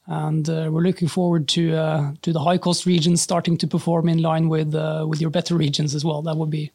and 0.08 0.50
uh, 0.50 0.70
we're 0.72 0.82
looking 0.82 1.08
forward 1.08 1.48
to 1.50 1.76
uh, 1.76 2.12
to 2.22 2.34
the 2.34 2.40
high 2.40 2.58
cost 2.58 2.86
regions 2.86 3.22
starting 3.22 3.58
to 3.58 3.68
perform 3.68 4.10
in 4.10 4.22
line 4.22 4.50
with 4.50 4.76
uh, 4.76 5.06
with 5.08 5.22
your 5.22 5.30
better 5.32 5.56
regions 5.56 5.96
as 5.96 6.04
well. 6.04 6.22
That 6.22 6.36
would 6.36 6.50
be 6.50 6.72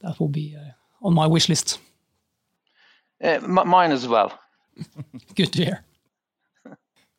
that 0.00 0.18
will 0.18 0.28
be 0.28 0.56
uh, 0.56 0.72
on 1.06 1.14
my 1.14 1.26
wish 1.26 1.48
list. 1.48 1.78
Uh, 3.22 3.40
mine 3.40 3.92
as 3.92 4.06
well. 4.06 4.38
Good 5.34 5.52
to 5.52 5.64
hear. 5.64 5.84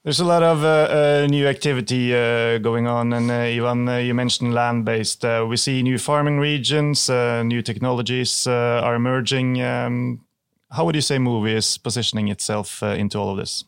There's 0.10 0.22
a 0.22 0.26
lot 0.26 0.42
of 0.42 0.64
uh, 0.64 0.68
uh, 0.90 1.28
new 1.30 1.46
activity 1.46 2.16
uh, 2.16 2.58
going 2.58 2.88
on, 2.88 3.14
and 3.14 3.30
uh, 3.30 3.36
Ivan, 3.36 3.88
uh, 3.88 3.98
you 3.98 4.16
mentioned 4.16 4.56
land-based. 4.56 5.24
Uh, 5.24 5.46
we 5.48 5.56
see 5.56 5.84
new 5.84 6.00
farming 6.00 6.40
regions, 6.40 7.10
new 7.10 7.62
technologies 7.62 8.48
are 8.48 8.96
emerging. 8.96 9.62
Um, 9.62 10.26
how 10.72 10.86
would 10.86 10.96
you 10.96 11.02
say 11.02 11.18
Mowi 11.18 11.54
is 11.54 11.78
positioning 11.78 12.28
itself 12.28 12.82
into 12.82 13.20
all 13.20 13.30
of 13.30 13.38
this? 13.38 13.66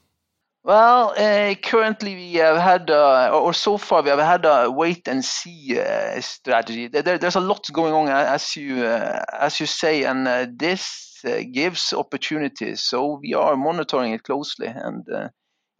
Well, 0.63 1.13
currently 1.61 2.15
we 2.15 2.33
have 2.37 2.57
had, 2.57 2.89
or 2.89 3.53
so 3.53 3.77
far 3.77 4.01
we 4.01 4.09
have 4.09 4.17
had 4.17 4.43
a 4.43 4.71
wait 4.71 5.07
and 5.07 5.23
see 5.23 5.79
strategy. 6.21 6.87
There, 6.87 7.19
there's 7.19 7.35
a 7.35 7.39
lot 7.39 7.69
going 7.71 7.93
on, 7.93 8.07
as 8.07 8.55
you 8.55 8.83
as 8.83 9.59
you 9.59 9.67
say, 9.67 10.05
and 10.05 10.25
this 10.57 11.23
gives 11.51 11.93
opportunities. 11.93 12.81
So 12.81 13.19
we 13.21 13.35
are 13.35 13.55
monitoring 13.55 14.13
it 14.13 14.23
closely 14.23 14.73
and 14.73 15.05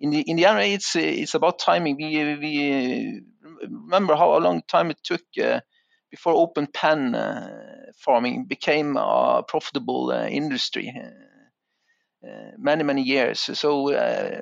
in 0.02 0.10
the 0.10 0.22
in 0.22 0.38
the 0.38 0.46
end, 0.46 0.60
it's 0.60 0.96
it's 0.96 1.36
about 1.36 1.60
timing. 1.60 1.96
We 1.96 2.36
we 2.36 3.22
remember 3.62 4.16
how 4.16 4.38
long 4.40 4.64
time 4.68 4.90
it 4.92 5.00
took 5.04 5.22
uh, 5.42 5.62
before 6.10 6.34
open 6.34 6.68
pen 6.68 7.16
uh, 7.16 7.92
farming 7.98 8.46
became 8.46 8.98
a 8.98 9.44
profitable 9.48 10.12
uh, 10.12 10.28
industry. 10.28 10.92
Uh, 10.96 12.28
uh, 12.28 12.52
many 12.58 12.84
many 12.84 13.04
years. 13.04 13.40
So 13.40 13.94
uh, 13.94 14.42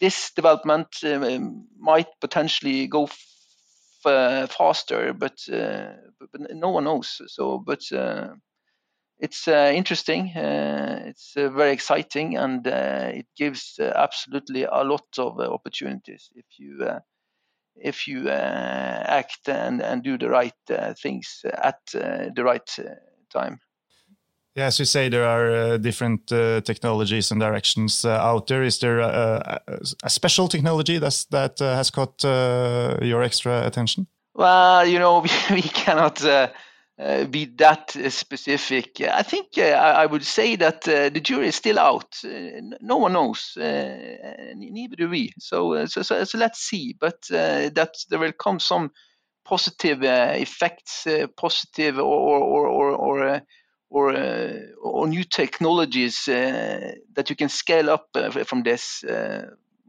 this 0.00 0.32
development 0.32 0.88
um, 1.04 1.66
might 1.78 2.08
potentially 2.20 2.86
go 2.86 3.08
faster, 4.02 5.12
but, 5.12 5.38
but, 5.48 6.28
but 6.32 6.40
no 6.54 6.70
one 6.70 6.84
knows. 6.84 7.20
So 7.26 7.58
but 7.58 7.80
it's 9.20 9.46
uh, 9.46 9.72
interesting. 9.74 10.30
Uh, 10.34 11.02
it's 11.06 11.34
uh, 11.36 11.50
very 11.50 11.72
exciting, 11.72 12.36
and 12.36 12.66
uh, 12.66 13.10
it 13.12 13.26
gives 13.36 13.78
uh, 13.78 13.92
absolutely 13.94 14.64
a 14.64 14.82
lot 14.82 15.06
of 15.18 15.38
uh, 15.38 15.42
opportunities 15.52 16.30
if 16.34 16.46
you 16.58 16.88
if 17.76 18.06
you 18.08 18.28
act 18.28 19.48
and, 19.48 19.80
and 19.80 20.02
do 20.02 20.18
the 20.18 20.28
right 20.28 20.52
things 21.02 21.44
at 21.44 21.78
the 21.92 22.42
right 22.44 22.76
time. 23.32 23.58
Yeah, 24.54 24.66
as 24.66 24.78
you 24.78 24.84
say, 24.84 25.08
there 25.08 25.24
are 25.24 25.78
different 25.78 26.26
technologies 26.26 27.30
and 27.30 27.40
directions 27.40 28.04
out 28.04 28.48
there. 28.48 28.62
Is 28.62 28.80
there 28.80 28.98
a, 28.98 29.60
a 30.02 30.10
special 30.10 30.48
technology 30.48 30.98
that's, 30.98 31.24
that 31.26 31.58
has 31.60 31.90
caught 31.90 32.22
your 32.22 33.22
extra 33.22 33.66
attention? 33.66 34.08
Well, 34.34 34.86
you 34.86 34.98
know, 34.98 35.20
we, 35.50 35.54
we 35.54 35.62
cannot 35.62 36.22
uh, 36.22 36.48
Uh, 37.00 37.24
be 37.24 37.46
that 37.46 37.96
uh, 37.96 38.10
specific. 38.10 39.00
I 39.00 39.22
think 39.22 39.56
uh, 39.56 39.62
I 39.62 40.04
would 40.04 40.22
say 40.22 40.56
that 40.56 40.86
uh, 40.86 41.08
the 41.08 41.20
jury 41.20 41.48
is 41.48 41.54
still 41.54 41.78
out. 41.78 42.14
Uh, 42.22 42.60
no 42.82 42.98
one 42.98 43.14
knows, 43.14 43.54
neither 43.56 44.96
do 44.96 45.08
we. 45.08 45.32
So, 45.38 45.86
so, 45.86 46.02
so, 46.02 46.24
so, 46.24 46.36
let's 46.36 46.58
see. 46.58 46.94
But 47.00 47.22
that 47.30 47.94
there 48.10 48.18
will 48.18 48.32
come 48.32 48.60
some 48.60 48.90
positive 49.46 50.02
effects, 50.02 51.06
positive 51.38 51.98
or 51.98 52.04
or 52.04 52.68
or 52.68 52.90
or, 52.90 53.42
or, 53.88 54.12
or 54.82 55.08
new 55.08 55.24
technologies 55.24 56.24
that 56.26 57.30
you 57.30 57.36
can 57.36 57.48
scale 57.48 57.88
up 57.88 58.08
from 58.44 58.62
this 58.62 59.02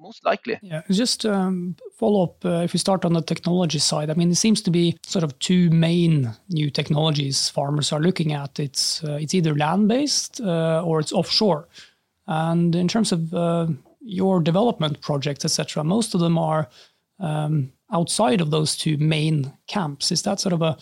most 0.01 0.25
likely. 0.25 0.57
Yeah, 0.61 0.81
just 0.89 1.25
um, 1.25 1.75
follow 1.95 2.23
up. 2.23 2.43
Uh, 2.43 2.63
if 2.63 2.73
we 2.73 2.79
start 2.79 3.05
on 3.05 3.13
the 3.13 3.21
technology 3.21 3.79
side, 3.79 4.09
I 4.09 4.15
mean, 4.15 4.31
it 4.31 4.35
seems 4.35 4.61
to 4.63 4.71
be 4.71 4.97
sort 5.03 5.23
of 5.23 5.37
two 5.39 5.69
main 5.69 6.33
new 6.49 6.69
technologies 6.69 7.49
farmers 7.49 7.91
are 7.91 7.99
looking 8.01 8.33
at. 8.33 8.59
It's 8.59 9.03
uh, 9.03 9.17
it's 9.21 9.33
either 9.33 9.55
land 9.55 9.87
based 9.87 10.41
uh, 10.41 10.83
or 10.83 10.99
it's 10.99 11.13
offshore. 11.13 11.67
And 12.27 12.75
in 12.75 12.87
terms 12.87 13.11
of 13.11 13.33
uh, 13.33 13.67
your 14.01 14.41
development 14.41 15.01
projects, 15.01 15.45
etc., 15.45 15.83
most 15.83 16.15
of 16.15 16.19
them 16.19 16.37
are 16.37 16.69
um, 17.19 17.71
outside 17.91 18.41
of 18.41 18.51
those 18.51 18.75
two 18.75 18.97
main 18.97 19.53
camps. 19.67 20.11
Is 20.11 20.23
that 20.23 20.39
sort 20.39 20.53
of 20.53 20.61
a, 20.61 20.77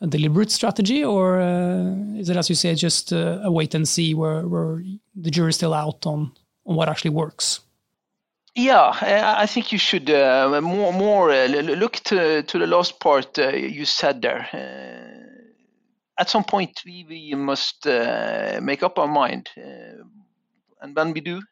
a 0.00 0.06
deliberate 0.06 0.50
strategy, 0.50 1.04
or 1.04 1.40
uh, 1.40 1.94
is 2.16 2.28
it, 2.28 2.36
as 2.36 2.48
you 2.48 2.54
say, 2.54 2.74
just 2.74 3.12
uh, 3.12 3.40
a 3.42 3.50
wait 3.50 3.74
and 3.74 3.86
see, 3.86 4.14
where, 4.14 4.46
where 4.46 4.82
the 5.14 5.30
jury's 5.30 5.56
still 5.56 5.74
out 5.74 6.06
on 6.06 6.32
on 6.66 6.74
what 6.74 6.88
actually 6.88 7.10
works? 7.12 7.60
Yeah, 8.56 8.90
I 9.02 9.44
think 9.46 9.70
you 9.70 9.78
should 9.78 10.08
uh, 10.08 10.60
more 10.62 10.90
more 10.90 11.30
uh, 11.30 11.46
look 11.46 11.96
to 12.04 12.42
to 12.42 12.58
the 12.58 12.66
last 12.66 12.98
part 13.00 13.38
uh, 13.38 13.50
you 13.50 13.84
said 13.84 14.22
there. 14.22 14.48
Uh, 14.50 16.20
at 16.20 16.30
some 16.30 16.44
point, 16.44 16.80
we, 16.86 17.04
we 17.06 17.34
must 17.34 17.86
uh, 17.86 18.58
make 18.62 18.82
up 18.82 18.98
our 18.98 19.08
mind, 19.08 19.50
uh, 19.58 20.02
and 20.80 20.96
when 20.96 21.12
we 21.12 21.20
do, 21.20 21.42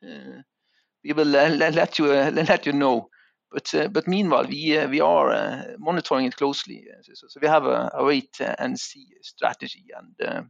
we 1.04 1.12
will 1.12 1.26
let 1.26 1.98
you 1.98 2.06
let 2.06 2.64
you 2.64 2.72
know. 2.72 3.10
But 3.52 3.92
but 3.92 4.08
meanwhile, 4.08 4.46
we 4.46 4.86
we 4.86 5.00
are 5.02 5.76
monitoring 5.78 6.24
it 6.24 6.36
closely. 6.36 6.86
So, 7.02 7.26
so 7.28 7.38
we 7.42 7.48
have 7.48 7.66
a, 7.66 7.90
a 7.92 8.02
wait 8.02 8.40
and 8.40 8.80
see 8.80 9.08
strategy, 9.20 9.84
and 9.94 10.48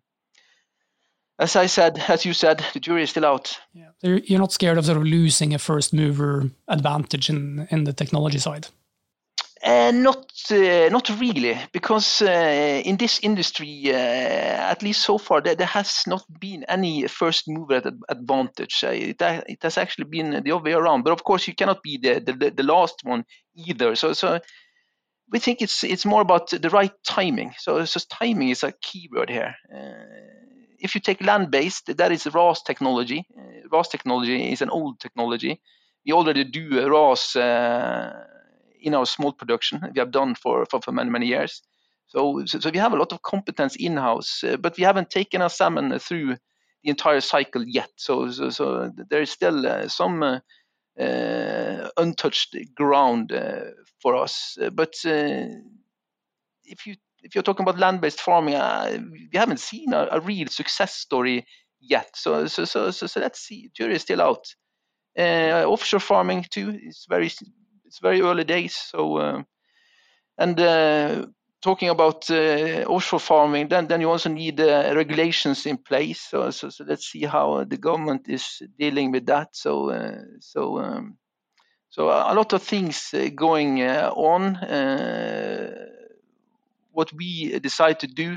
as 1.38 1.56
I 1.56 1.66
said, 1.66 1.98
as 2.08 2.24
you 2.24 2.32
said, 2.32 2.64
the 2.72 2.80
jury 2.80 3.02
is 3.02 3.10
still 3.10 3.26
out. 3.26 3.58
Yeah. 3.72 3.88
You're 4.02 4.38
not 4.38 4.52
scared 4.52 4.78
of 4.78 4.86
sort 4.86 4.98
of 4.98 5.04
losing 5.04 5.54
a 5.54 5.58
first 5.58 5.92
mover 5.92 6.50
advantage 6.68 7.28
in, 7.28 7.66
in 7.70 7.84
the 7.84 7.92
technology 7.92 8.38
side? 8.38 8.68
Uh, 9.64 9.90
not 9.92 10.30
uh, 10.50 10.90
not 10.90 11.08
really, 11.18 11.58
because 11.72 12.20
uh, 12.20 12.82
in 12.84 12.98
this 12.98 13.18
industry, 13.20 13.84
uh, 13.86 13.96
at 13.96 14.82
least 14.82 15.00
so 15.00 15.16
far, 15.16 15.40
there, 15.40 15.54
there, 15.54 15.66
has 15.66 16.02
not 16.06 16.22
been 16.38 16.64
any 16.64 17.08
first 17.08 17.44
mover 17.48 17.80
advantage. 18.10 18.84
Uh, 18.84 18.88
it, 18.88 19.16
it, 19.22 19.62
has 19.62 19.78
actually 19.78 20.04
been 20.04 20.42
the 20.44 20.52
other 20.52 20.62
way 20.62 20.74
around. 20.74 21.02
But 21.02 21.14
of 21.14 21.24
course, 21.24 21.48
you 21.48 21.54
cannot 21.54 21.82
be 21.82 21.96
the, 21.96 22.20
the, 22.20 22.50
the 22.50 22.62
last 22.62 23.00
one 23.04 23.24
either. 23.54 23.94
So, 23.94 24.12
so 24.12 24.38
we 25.32 25.38
think 25.38 25.62
it's 25.62 25.82
it's 25.82 26.04
more 26.04 26.20
about 26.20 26.50
the 26.50 26.68
right 26.68 26.92
timing. 27.02 27.54
So, 27.56 27.86
so 27.86 28.00
timing 28.10 28.50
is 28.50 28.64
a 28.64 28.72
key 28.82 29.08
word 29.10 29.30
here. 29.30 29.54
If 30.84 30.94
you 30.94 31.00
take 31.00 31.24
land-based, 31.24 31.96
that 31.96 32.12
is 32.12 32.26
RAS 32.26 32.62
technology. 32.62 33.26
Uh, 33.38 33.66
RAS 33.72 33.88
technology 33.88 34.52
is 34.52 34.60
an 34.60 34.68
old 34.68 35.00
technology. 35.00 35.58
We 36.04 36.12
already 36.12 36.44
do 36.44 36.86
RAS 36.90 37.34
uh, 37.34 38.12
in 38.82 38.94
our 38.94 39.06
smolt 39.06 39.38
production. 39.38 39.80
We 39.94 39.98
have 39.98 40.10
done 40.10 40.34
for, 40.34 40.66
for, 40.66 40.82
for 40.82 40.92
many, 40.92 41.08
many 41.08 41.26
years. 41.26 41.62
So, 42.08 42.44
so, 42.44 42.60
so, 42.60 42.68
we 42.68 42.78
have 42.78 42.92
a 42.92 42.98
lot 42.98 43.14
of 43.14 43.22
competence 43.22 43.76
in-house, 43.76 44.44
uh, 44.44 44.58
but 44.58 44.76
we 44.76 44.84
haven't 44.84 45.08
taken 45.08 45.40
our 45.40 45.48
salmon 45.48 45.98
through 45.98 46.36
the 46.82 46.90
entire 46.90 47.22
cycle 47.22 47.64
yet. 47.66 47.88
So, 47.96 48.30
so, 48.30 48.50
so 48.50 48.92
there 49.08 49.22
is 49.22 49.30
still 49.30 49.66
uh, 49.66 49.88
some 49.88 50.42
untouched 51.96 52.56
ground 52.74 53.32
for 54.02 54.16
us. 54.16 54.58
but 54.74 54.92
if 56.66 56.86
you 56.86 56.96
if 57.24 57.34
you're 57.34 57.42
talking 57.42 57.64
about 57.64 57.78
land-based 57.78 58.20
farming, 58.20 58.54
uh, 58.54 58.98
we 59.10 59.30
haven't 59.32 59.60
seen 59.60 59.92
a, 59.92 60.08
a, 60.12 60.20
real 60.20 60.46
success 60.48 60.94
story 60.94 61.46
yet. 61.80 62.10
So, 62.14 62.46
so, 62.46 62.66
so, 62.66 62.90
so, 62.90 63.06
so 63.06 63.20
let's 63.20 63.40
see. 63.40 63.70
Jury 63.74 63.94
is 63.96 64.02
still 64.02 64.20
out. 64.20 64.46
Uh, 65.18 65.64
offshore 65.66 66.00
farming 66.00 66.44
too 66.50 66.78
is 66.82 67.06
very, 67.08 67.26
it's 67.84 67.98
very 68.02 68.20
early 68.20 68.44
days. 68.44 68.76
So, 68.76 69.16
uh, 69.16 69.42
and 70.36 70.60
uh, 70.60 71.26
talking 71.62 71.88
about 71.88 72.28
uh, 72.30 72.84
offshore 72.86 73.20
farming, 73.20 73.68
then 73.68 73.86
then 73.86 74.00
you 74.00 74.10
also 74.10 74.28
need 74.28 74.60
uh, 74.60 74.92
regulations 74.94 75.64
in 75.66 75.78
place. 75.78 76.20
So, 76.20 76.50
so, 76.50 76.68
so 76.68 76.84
let's 76.84 77.10
see 77.10 77.24
how 77.24 77.64
the 77.64 77.78
government 77.78 78.28
is 78.28 78.60
dealing 78.78 79.12
with 79.12 79.26
that. 79.26 79.48
So, 79.52 79.92
so. 80.40 80.78
Um, 80.78 81.18
so 81.90 82.08
a 82.08 82.34
lot 82.34 82.52
of 82.52 82.60
things 82.60 83.14
going 83.36 83.80
on 83.80 84.56
what 86.94 87.12
we 87.12 87.58
decide 87.58 88.00
to 88.00 88.06
do 88.06 88.36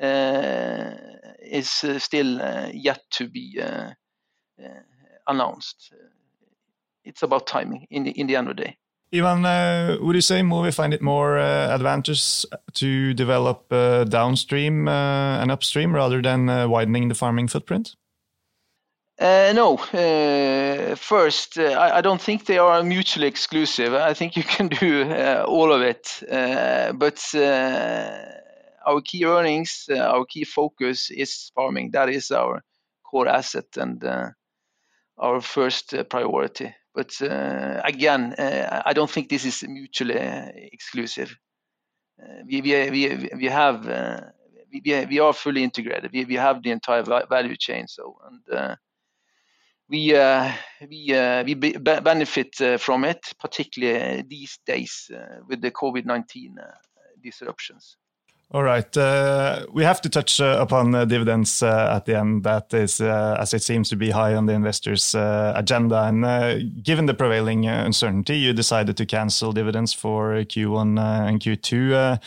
uh, 0.00 0.92
is 1.40 1.82
uh, 1.84 1.98
still 1.98 2.42
uh, 2.42 2.68
yet 2.72 3.00
to 3.12 3.28
be 3.28 3.58
announced. 5.26 5.92
It's 7.04 7.22
about 7.22 7.46
timing 7.46 7.86
in 7.90 8.04
the, 8.04 8.10
in 8.10 8.26
the 8.26 8.36
end 8.36 8.48
of 8.48 8.56
the 8.56 8.64
day. 8.64 8.76
Ivan, 9.14 9.46
uh, 9.46 9.96
would 10.00 10.16
you 10.16 10.20
say 10.20 10.40
Mowi 10.40 10.74
find 10.74 10.92
it 10.92 11.00
more 11.00 11.38
uh, 11.38 11.68
advantageous 11.72 12.44
to 12.74 13.14
develop 13.14 13.72
uh, 13.72 14.04
downstream 14.04 14.88
and 14.88 15.50
upstream 15.50 15.94
rather 15.94 16.20
than 16.20 16.46
widening 16.68 17.08
the 17.08 17.14
farming 17.14 17.48
footprint? 17.48 17.94
Uh, 19.18 19.50
no. 19.54 19.78
Uh, 19.78 20.94
first, 20.94 21.58
uh, 21.58 21.62
I, 21.62 21.98
I, 21.98 22.00
don't 22.02 22.20
think 22.20 22.44
they 22.44 22.58
are 22.58 22.82
mutually 22.82 23.26
exclusive. 23.26 23.94
I 23.94 24.12
think 24.12 24.36
you 24.36 24.42
can 24.56 24.68
do 24.68 25.10
uh, 25.10 25.44
all 25.48 25.72
of 25.72 25.80
it. 25.80 26.22
Uh, 26.30 26.92
but 26.92 27.22
uh, 27.34 28.18
our 28.86 29.00
key 29.00 29.24
earnings, 29.24 29.88
our 29.90 30.26
key 30.26 30.44
focus 30.44 31.10
is 31.10 31.50
farming. 31.54 31.92
That 31.92 32.10
is 32.10 32.30
our 32.30 32.62
core 33.02 33.26
asset 33.26 33.64
and 33.76 34.04
our 35.16 35.40
first 35.40 35.94
priority. 36.10 36.74
But 36.94 37.16
again, 37.20 38.34
I 38.38 38.92
don't 38.92 39.10
think 39.10 39.28
this 39.28 39.44
is 39.44 39.62
mutually 39.66 40.14
exclusive. 40.72 41.34
we, 42.46 42.60
we, 42.60 42.90
we, 42.90 43.30
we 43.34 43.46
have 43.46 43.86
we, 44.72 45.06
we 45.06 45.18
are 45.20 45.32
fully 45.32 45.64
integrated. 45.64 46.10
We, 46.12 46.24
we 46.26 46.34
have 46.34 46.62
the 46.62 46.70
entire 46.70 47.02
value 47.02 47.56
chain. 47.56 47.86
So 47.88 48.18
and 48.30 48.76
we 49.88 50.14
uh, 50.14 50.52
we 50.88 51.14
uh, 51.14 51.44
we 51.44 51.54
benefit 51.54 52.60
uh, 52.60 52.78
from 52.78 53.04
it, 53.04 53.20
particularly 53.38 54.22
these 54.28 54.58
days 54.66 55.10
with 55.48 55.60
the 55.60 55.70
COVID-19 55.70 56.54
disruptions. 57.22 57.96
All 58.52 58.62
right. 58.62 58.96
Uh, 58.96 59.66
we 59.72 59.82
have 59.82 60.00
to 60.02 60.08
touch 60.08 60.40
uh, 60.40 60.58
upon 60.60 60.94
uh, 60.94 61.04
dividends 61.04 61.64
at 61.64 62.04
the 62.04 62.16
end. 62.16 62.44
That 62.44 62.72
is, 62.72 63.00
as 63.00 63.52
it 63.52 63.62
seems 63.62 63.88
to 63.88 63.96
be 63.96 64.10
high 64.10 64.36
on 64.36 64.46
the 64.46 64.52
investors' 64.52 65.16
agenda. 65.16 66.04
And 66.04 66.84
given 66.84 67.06
the 67.06 67.14
prevailing 67.14 67.66
uncertainty, 67.66 68.38
you 68.38 68.52
decided 68.52 68.96
to 68.98 69.06
cancel 69.06 69.52
dividends 69.52 69.92
for 69.92 70.34
Q1 70.44 70.96
and 71.28 71.40
Q2. 71.40 72.20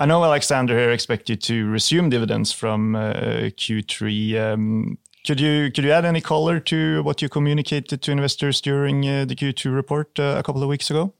I 0.00 0.06
know 0.06 0.22
Alexander 0.22 0.78
here 0.78 0.92
expect 0.92 1.28
you 1.28 1.34
to 1.34 1.68
resume 1.68 2.08
dividends 2.08 2.52
from 2.52 2.92
Q3. 2.92 4.52
Um, 4.52 4.98
could 5.26 5.40
you 5.40 5.70
could 5.70 5.84
you 5.84 5.92
add 5.92 6.04
any 6.04 6.20
color 6.20 6.60
to 6.60 7.02
what 7.02 7.22
you 7.22 7.28
communicated 7.28 8.02
to 8.02 8.12
investors 8.12 8.60
during 8.60 9.06
uh, 9.06 9.24
the 9.24 9.34
Q2 9.34 9.74
report 9.74 10.18
uh, 10.18 10.36
a 10.38 10.42
couple 10.42 10.62
of 10.62 10.68
weeks 10.68 10.90
ago? 10.90 11.12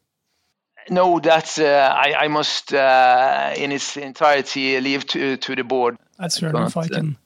No, 0.91 1.21
that's 1.21 1.59
uh, 1.59 1.93
I, 1.95 2.25
I, 2.25 2.29
must 2.29 2.73
uh, 2.73 3.53
in 3.57 3.73
its 3.73 3.97
entirety 3.97 4.81
leave 4.81 5.07
to 5.09 5.37
to 5.37 5.55
the 5.55 5.65
board. 5.65 5.99
That's 6.19 6.39
fair 6.39 6.51
enough. 6.51 6.77
I 6.77 6.83
uh, 6.83 6.89
can 6.89 7.17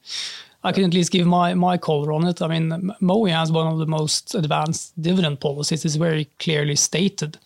I 0.63 0.71
can 0.71 0.83
at 0.83 0.93
least 0.93 1.11
give 1.11 1.27
my 1.27 1.53
my 1.53 1.77
color 1.77 2.11
on 2.11 2.27
it. 2.27 2.41
I 2.41 2.47
mean, 2.47 2.69
Mowi 3.01 3.31
has 3.31 3.51
one 3.51 3.67
of 3.67 3.79
the 3.79 3.85
most 3.85 4.35
advanced 4.35 5.01
dividend 5.01 5.39
policies. 5.39 5.85
It's 5.85 5.95
very 5.95 6.25
clearly 6.39 6.75
stated, 6.75 7.37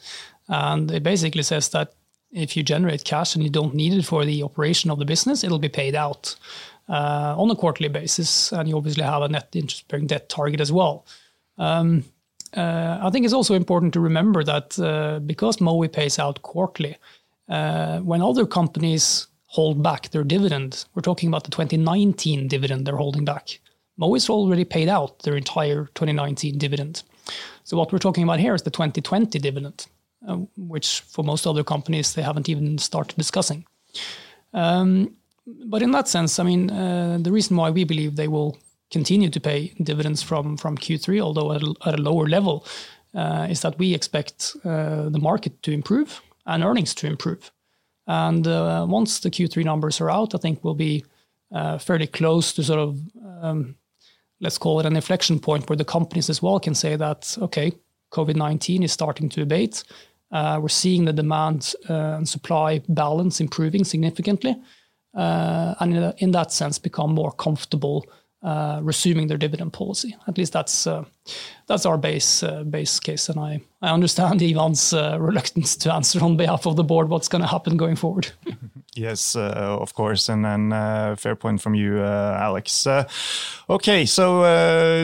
and 0.48 0.92
it 0.92 1.04
basically 1.04 1.44
says 1.44 1.70
that 1.70 1.94
if 2.32 2.58
you 2.58 2.64
generate 2.64 3.04
cash 3.04 3.36
and 3.36 3.44
you 3.44 3.50
don't 3.50 3.74
need 3.74 3.94
it 3.94 4.06
for 4.06 4.26
the 4.26 4.44
operation 4.44 4.92
of 4.92 5.00
the 5.00 5.06
business, 5.06 5.44
it'll 5.44 5.60
be 5.60 5.70
paid 5.70 5.96
out 5.96 6.36
uh, 6.36 6.77
on 6.94 7.50
a 7.52 7.56
quarterly 7.56 7.90
basis, 7.90 8.52
and 8.52 8.70
you 8.70 8.78
obviously 8.78 9.04
have 9.04 9.22
a 9.22 9.28
net 9.28 9.50
interest-bearing 9.54 10.08
debt 10.08 10.30
target 10.30 10.62
as 10.62 10.72
well. 10.72 11.06
Um, 11.58 12.04
uh, 12.56 13.00
I 13.02 13.10
think 13.10 13.26
it's 13.26 13.34
also 13.34 13.56
important 13.56 13.94
to 13.94 14.00
remember 14.00 14.44
that 14.44 14.80
uh, 14.80 15.20
because 15.20 15.58
Mowi 15.58 15.92
pays 15.92 16.18
out 16.18 16.42
quarterly, 16.44 16.96
when 17.48 18.22
other 18.22 18.46
companies 18.46 19.28
hold 19.48 19.82
back 19.82 20.10
their 20.10 20.24
dividend, 20.24 20.86
we're 20.94 21.02
talking 21.02 21.30
about 21.30 21.44
the 21.44 21.52
2019 21.52 22.48
dividend 22.48 22.86
they're 22.86 22.96
holding 22.96 23.26
back. 23.26 23.60
Mowi's 24.00 24.30
already 24.30 24.64
paid 24.64 24.88
out 24.88 25.20
their 25.24 25.36
entire 25.36 25.86
2019 25.96 26.58
dividend. 26.58 27.04
So 27.64 27.76
what 27.76 27.92
we're 27.92 28.00
talking 28.00 28.24
about 28.24 28.40
here 28.40 28.56
is 28.56 28.62
the 28.62 28.72
2020 28.72 29.40
dividend, 29.40 29.88
which 30.56 31.02
for 31.02 31.24
most 31.24 31.46
other 31.46 31.64
companies, 31.64 32.14
they 32.14 32.22
haven't 32.22 32.50
even 32.50 32.78
started 32.78 33.18
discussing. 33.18 33.66
Um, 34.54 35.17
but 35.66 35.82
in 35.82 35.92
that 35.92 36.08
sense, 36.08 36.40
I 36.40 36.44
mean, 36.44 36.70
uh, 36.70 37.18
the 37.22 37.32
reason 37.32 37.56
why 37.56 37.70
we 37.70 37.84
believe 37.84 38.16
they 38.16 38.28
will 38.28 38.58
continue 38.92 39.30
to 39.30 39.40
pay 39.40 39.74
dividends 39.82 40.22
from 40.22 40.58
from 40.58 40.78
Q3, 40.78 41.22
although 41.22 41.54
at 41.54 41.64
a, 41.64 41.74
at 41.86 42.00
a 42.00 42.02
lower 42.02 42.28
level, 42.28 42.66
uh, 43.14 43.48
is 43.50 43.62
that 43.62 43.78
we 43.80 43.94
expect 43.94 44.56
uh, 44.64 45.10
the 45.10 45.20
market 45.20 45.62
to 45.64 45.72
improve 45.72 46.22
and 46.46 46.64
earnings 46.64 46.94
to 46.96 47.08
improve. 47.08 47.52
And 48.08 48.48
uh, 48.48 48.86
once 48.90 49.20
the 49.20 49.30
Q3 49.30 49.66
numbers 49.66 50.00
are 50.00 50.10
out, 50.10 50.34
I 50.34 50.38
think 50.38 50.64
we'll 50.64 50.76
be 50.76 51.04
uh, 51.52 51.78
fairly 51.78 52.08
close 52.08 52.54
to 52.54 52.64
sort 52.64 52.80
of 52.80 52.98
um, 53.42 53.76
let's 54.40 54.58
call 54.58 54.80
it 54.80 54.86
an 54.86 54.96
inflection 54.96 55.40
point 55.40 55.70
where 55.70 55.78
the 55.78 55.86
companies 55.86 56.30
as 56.30 56.42
well 56.42 56.60
can 56.60 56.76
say 56.76 56.96
that 56.96 57.38
okay, 57.42 57.72
COVID 58.12 58.36
nineteen 58.36 58.84
is 58.84 58.92
starting 58.92 59.30
to 59.30 59.42
abate. 59.42 59.84
Uh, 60.30 60.60
we're 60.62 60.68
seeing 60.68 61.06
the 61.06 61.14
demand 61.14 61.74
and 61.88 62.28
supply 62.28 62.82
balance 62.90 63.40
improving 63.40 63.86
significantly, 63.86 64.58
and 65.18 66.14
in, 66.20 66.32
that 66.32 66.52
sense, 66.52 66.80
become 66.80 67.14
more 67.14 67.32
comfortable 67.32 68.06
uh, 68.44 68.80
resuming 68.84 69.28
their 69.28 69.38
dividend 69.38 69.74
policy. 69.74 70.16
At 70.28 70.38
least 70.38 70.54
that's 70.54 70.86
uh, 70.86 71.06
that's 71.66 71.86
our 71.88 71.98
base 71.98 72.44
uh, 72.44 72.64
base 72.64 73.00
case, 73.00 73.30
and 73.30 73.40
I 73.40 73.62
I 73.82 73.90
understand 73.90 74.42
Ivan's 74.52 74.94
reluctance 74.94 75.76
to 75.78 75.94
answer 75.94 76.24
on 76.24 76.38
behalf 76.38 76.68
of 76.68 76.76
the 76.76 76.84
board 76.84 77.10
what's 77.10 77.28
going 77.28 77.42
to 77.42 77.48
happen 77.48 77.78
going 77.78 77.96
forward. 77.96 78.32
Yes, 78.96 79.36
uh, 79.36 79.78
of 79.80 79.94
course, 79.94 80.28
and 80.28 80.44
then 80.44 80.74
uh, 80.74 81.16
fair 81.16 81.36
point 81.36 81.62
from 81.62 81.76
you, 81.76 82.00
uh, 82.00 82.40
Alex. 82.42 82.88
okay, 83.70 84.08
so 84.08 84.42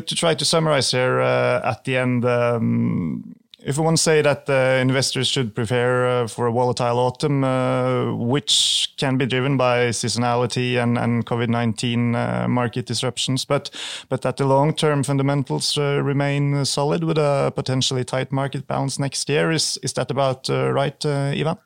to 0.01 0.15
try 0.15 0.33
to 0.33 0.45
summarize 0.45 0.89
here 0.89 1.19
at 1.19 1.83
the 1.83 1.97
end. 1.97 2.25
Um, 2.25 3.35
if 3.65 3.77
to 3.77 3.97
say 3.97 4.21
that 4.21 4.49
uh, 4.49 4.81
investors 4.81 5.27
should 5.27 5.55
prepare 5.55 6.07
uh, 6.07 6.27
for 6.27 6.47
a 6.47 6.51
volatile 6.51 6.99
autumn, 6.99 7.43
uh, 7.43 8.13
which 8.15 8.93
can 8.97 9.17
be 9.17 9.25
driven 9.25 9.57
by 9.57 9.89
seasonality 9.89 10.81
and, 10.81 10.97
and 10.97 11.25
COVID-19 11.25 12.15
uh, 12.15 12.47
market 12.47 12.85
disruptions, 12.85 13.45
but 13.45 13.69
but 14.09 14.21
that 14.21 14.37
the 14.37 14.45
long-term 14.45 15.03
fundamentals 15.03 15.77
uh, 15.77 16.01
remain 16.03 16.65
solid 16.65 17.03
with 17.03 17.17
a 17.17 17.51
potentially 17.55 18.03
tight 18.03 18.31
market 18.31 18.67
bounce 18.67 18.99
next 18.99 19.29
year, 19.29 19.51
is 19.51 19.77
is 19.83 19.93
that 19.93 20.11
about 20.11 20.49
uh, 20.49 20.71
right, 20.71 21.05
Ivan? 21.05 21.57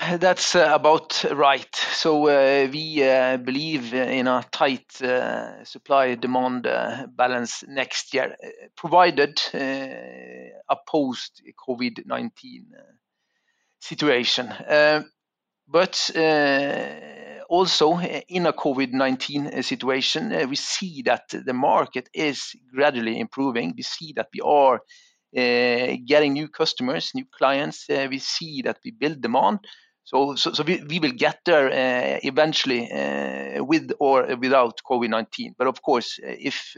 That's 0.00 0.54
uh, 0.54 0.70
about 0.72 1.24
right. 1.30 1.74
So 1.74 2.26
uh, 2.26 2.66
we 2.72 3.06
uh, 3.06 3.36
believe 3.36 3.92
in 3.92 4.28
a 4.28 4.42
tight 4.50 5.00
uh, 5.02 5.62
supply-demand 5.62 6.66
uh, 6.66 7.06
balance 7.14 7.64
next 7.68 8.14
year, 8.14 8.34
uh, 8.42 8.48
provided 8.76 9.38
a 9.52 10.76
post-COVID-19 10.88 12.62
situation. 13.78 14.50
But 15.68 16.10
also 17.50 17.98
in 18.00 18.46
a 18.46 18.54
COVID-19 18.54 19.62
situation, 19.62 20.48
we 20.48 20.56
see 20.56 21.02
that 21.02 21.28
the 21.28 21.52
market 21.52 22.08
is 22.14 22.54
gradually 22.74 23.20
improving. 23.20 23.74
We 23.76 23.82
see 23.82 24.14
that 24.16 24.28
we 24.32 24.40
are 24.40 24.80
getting 25.34 26.32
new 26.32 26.48
customers, 26.48 27.10
new 27.14 27.26
clients. 27.30 27.86
We 27.88 28.18
see 28.18 28.62
that 28.62 28.78
we 28.82 28.92
build 28.92 29.20
demand. 29.20 29.60
So, 30.04 30.34
so, 30.34 30.52
so 30.52 30.64
we, 30.64 30.82
we 30.82 30.98
will 30.98 31.12
get 31.12 31.38
there 31.44 31.68
uh, 31.68 32.20
eventually 32.22 32.88
with 33.60 33.92
or 34.00 34.34
without 34.36 34.80
COVID-19. 34.88 35.54
But 35.56 35.68
of 35.68 35.82
course, 35.82 36.18
if 36.22 36.74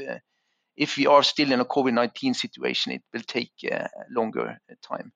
if 0.77 0.97
we 0.97 1.07
are 1.07 1.23
still 1.23 1.53
in 1.53 1.61
a 1.61 1.65
COVID-19 1.65 2.35
situation, 2.35 2.93
it 2.93 3.03
will 3.13 3.23
take 3.27 3.53
longer 4.11 4.59
time. 4.83 5.13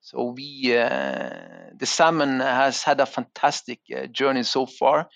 So 0.00 0.32
we, 0.34 0.74
uh, 0.76 1.68
the 1.76 1.84
salmon 1.84 2.40
has 2.40 2.82
had 2.82 3.00
a 3.00 3.06
fantastic 3.06 3.80
uh, 3.94 4.06
journey 4.06 4.42
so 4.42 4.64
far, 4.64 5.08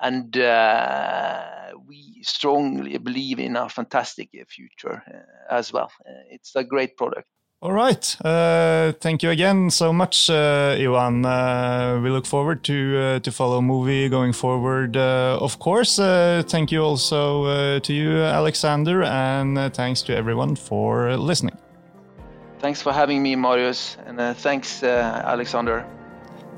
and 0.00 0.36
uh, 0.36 1.70
we 1.86 2.20
strongly 2.22 2.98
believe 2.98 3.38
in 3.38 3.56
a 3.56 3.68
fantastic 3.68 4.30
future 4.48 5.02
as 5.48 5.72
well. 5.72 5.90
it's 6.30 6.56
a 6.56 6.64
great 6.64 6.96
product. 6.96 7.28
All 7.64 7.72
right. 7.72 8.16
Uh, 8.22 8.92
thank 9.00 9.22
you 9.22 9.30
again 9.30 9.70
so 9.70 9.90
much, 9.90 10.28
uh, 10.28 10.76
Ivan. 10.78 11.24
Uh, 11.24 11.98
we 12.02 12.10
look 12.10 12.26
forward 12.26 12.62
to 12.64 12.98
uh, 12.98 13.18
to 13.20 13.32
follow 13.32 13.62
Mowi 13.62 14.10
going 14.10 14.34
forward. 14.34 14.98
Uh, 14.98 15.38
of 15.40 15.58
course. 15.58 15.98
Uh, 15.98 16.42
thank 16.46 16.70
you 16.70 16.82
also 16.82 17.78
to 17.78 17.92
you, 17.94 18.18
Alexander, 18.20 19.02
and 19.04 19.72
thanks 19.72 20.02
to 20.02 20.14
everyone 20.14 20.56
for 20.56 21.16
listening. 21.16 21.56
Thanks 22.58 22.82
for 22.82 22.92
having 22.92 23.22
me, 23.22 23.34
Marius, 23.34 23.96
and 24.04 24.36
thanks, 24.36 24.82
Alexander. 24.82 25.86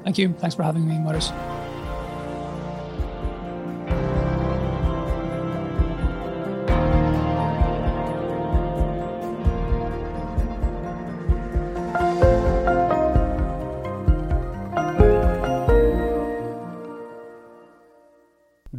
Thank 0.03 0.19
you. 0.19 0.35
Thanks 0.41 0.57
for 0.57 0.65
having 0.65 0.89
me, 0.89 0.99
Marius. 0.99 1.31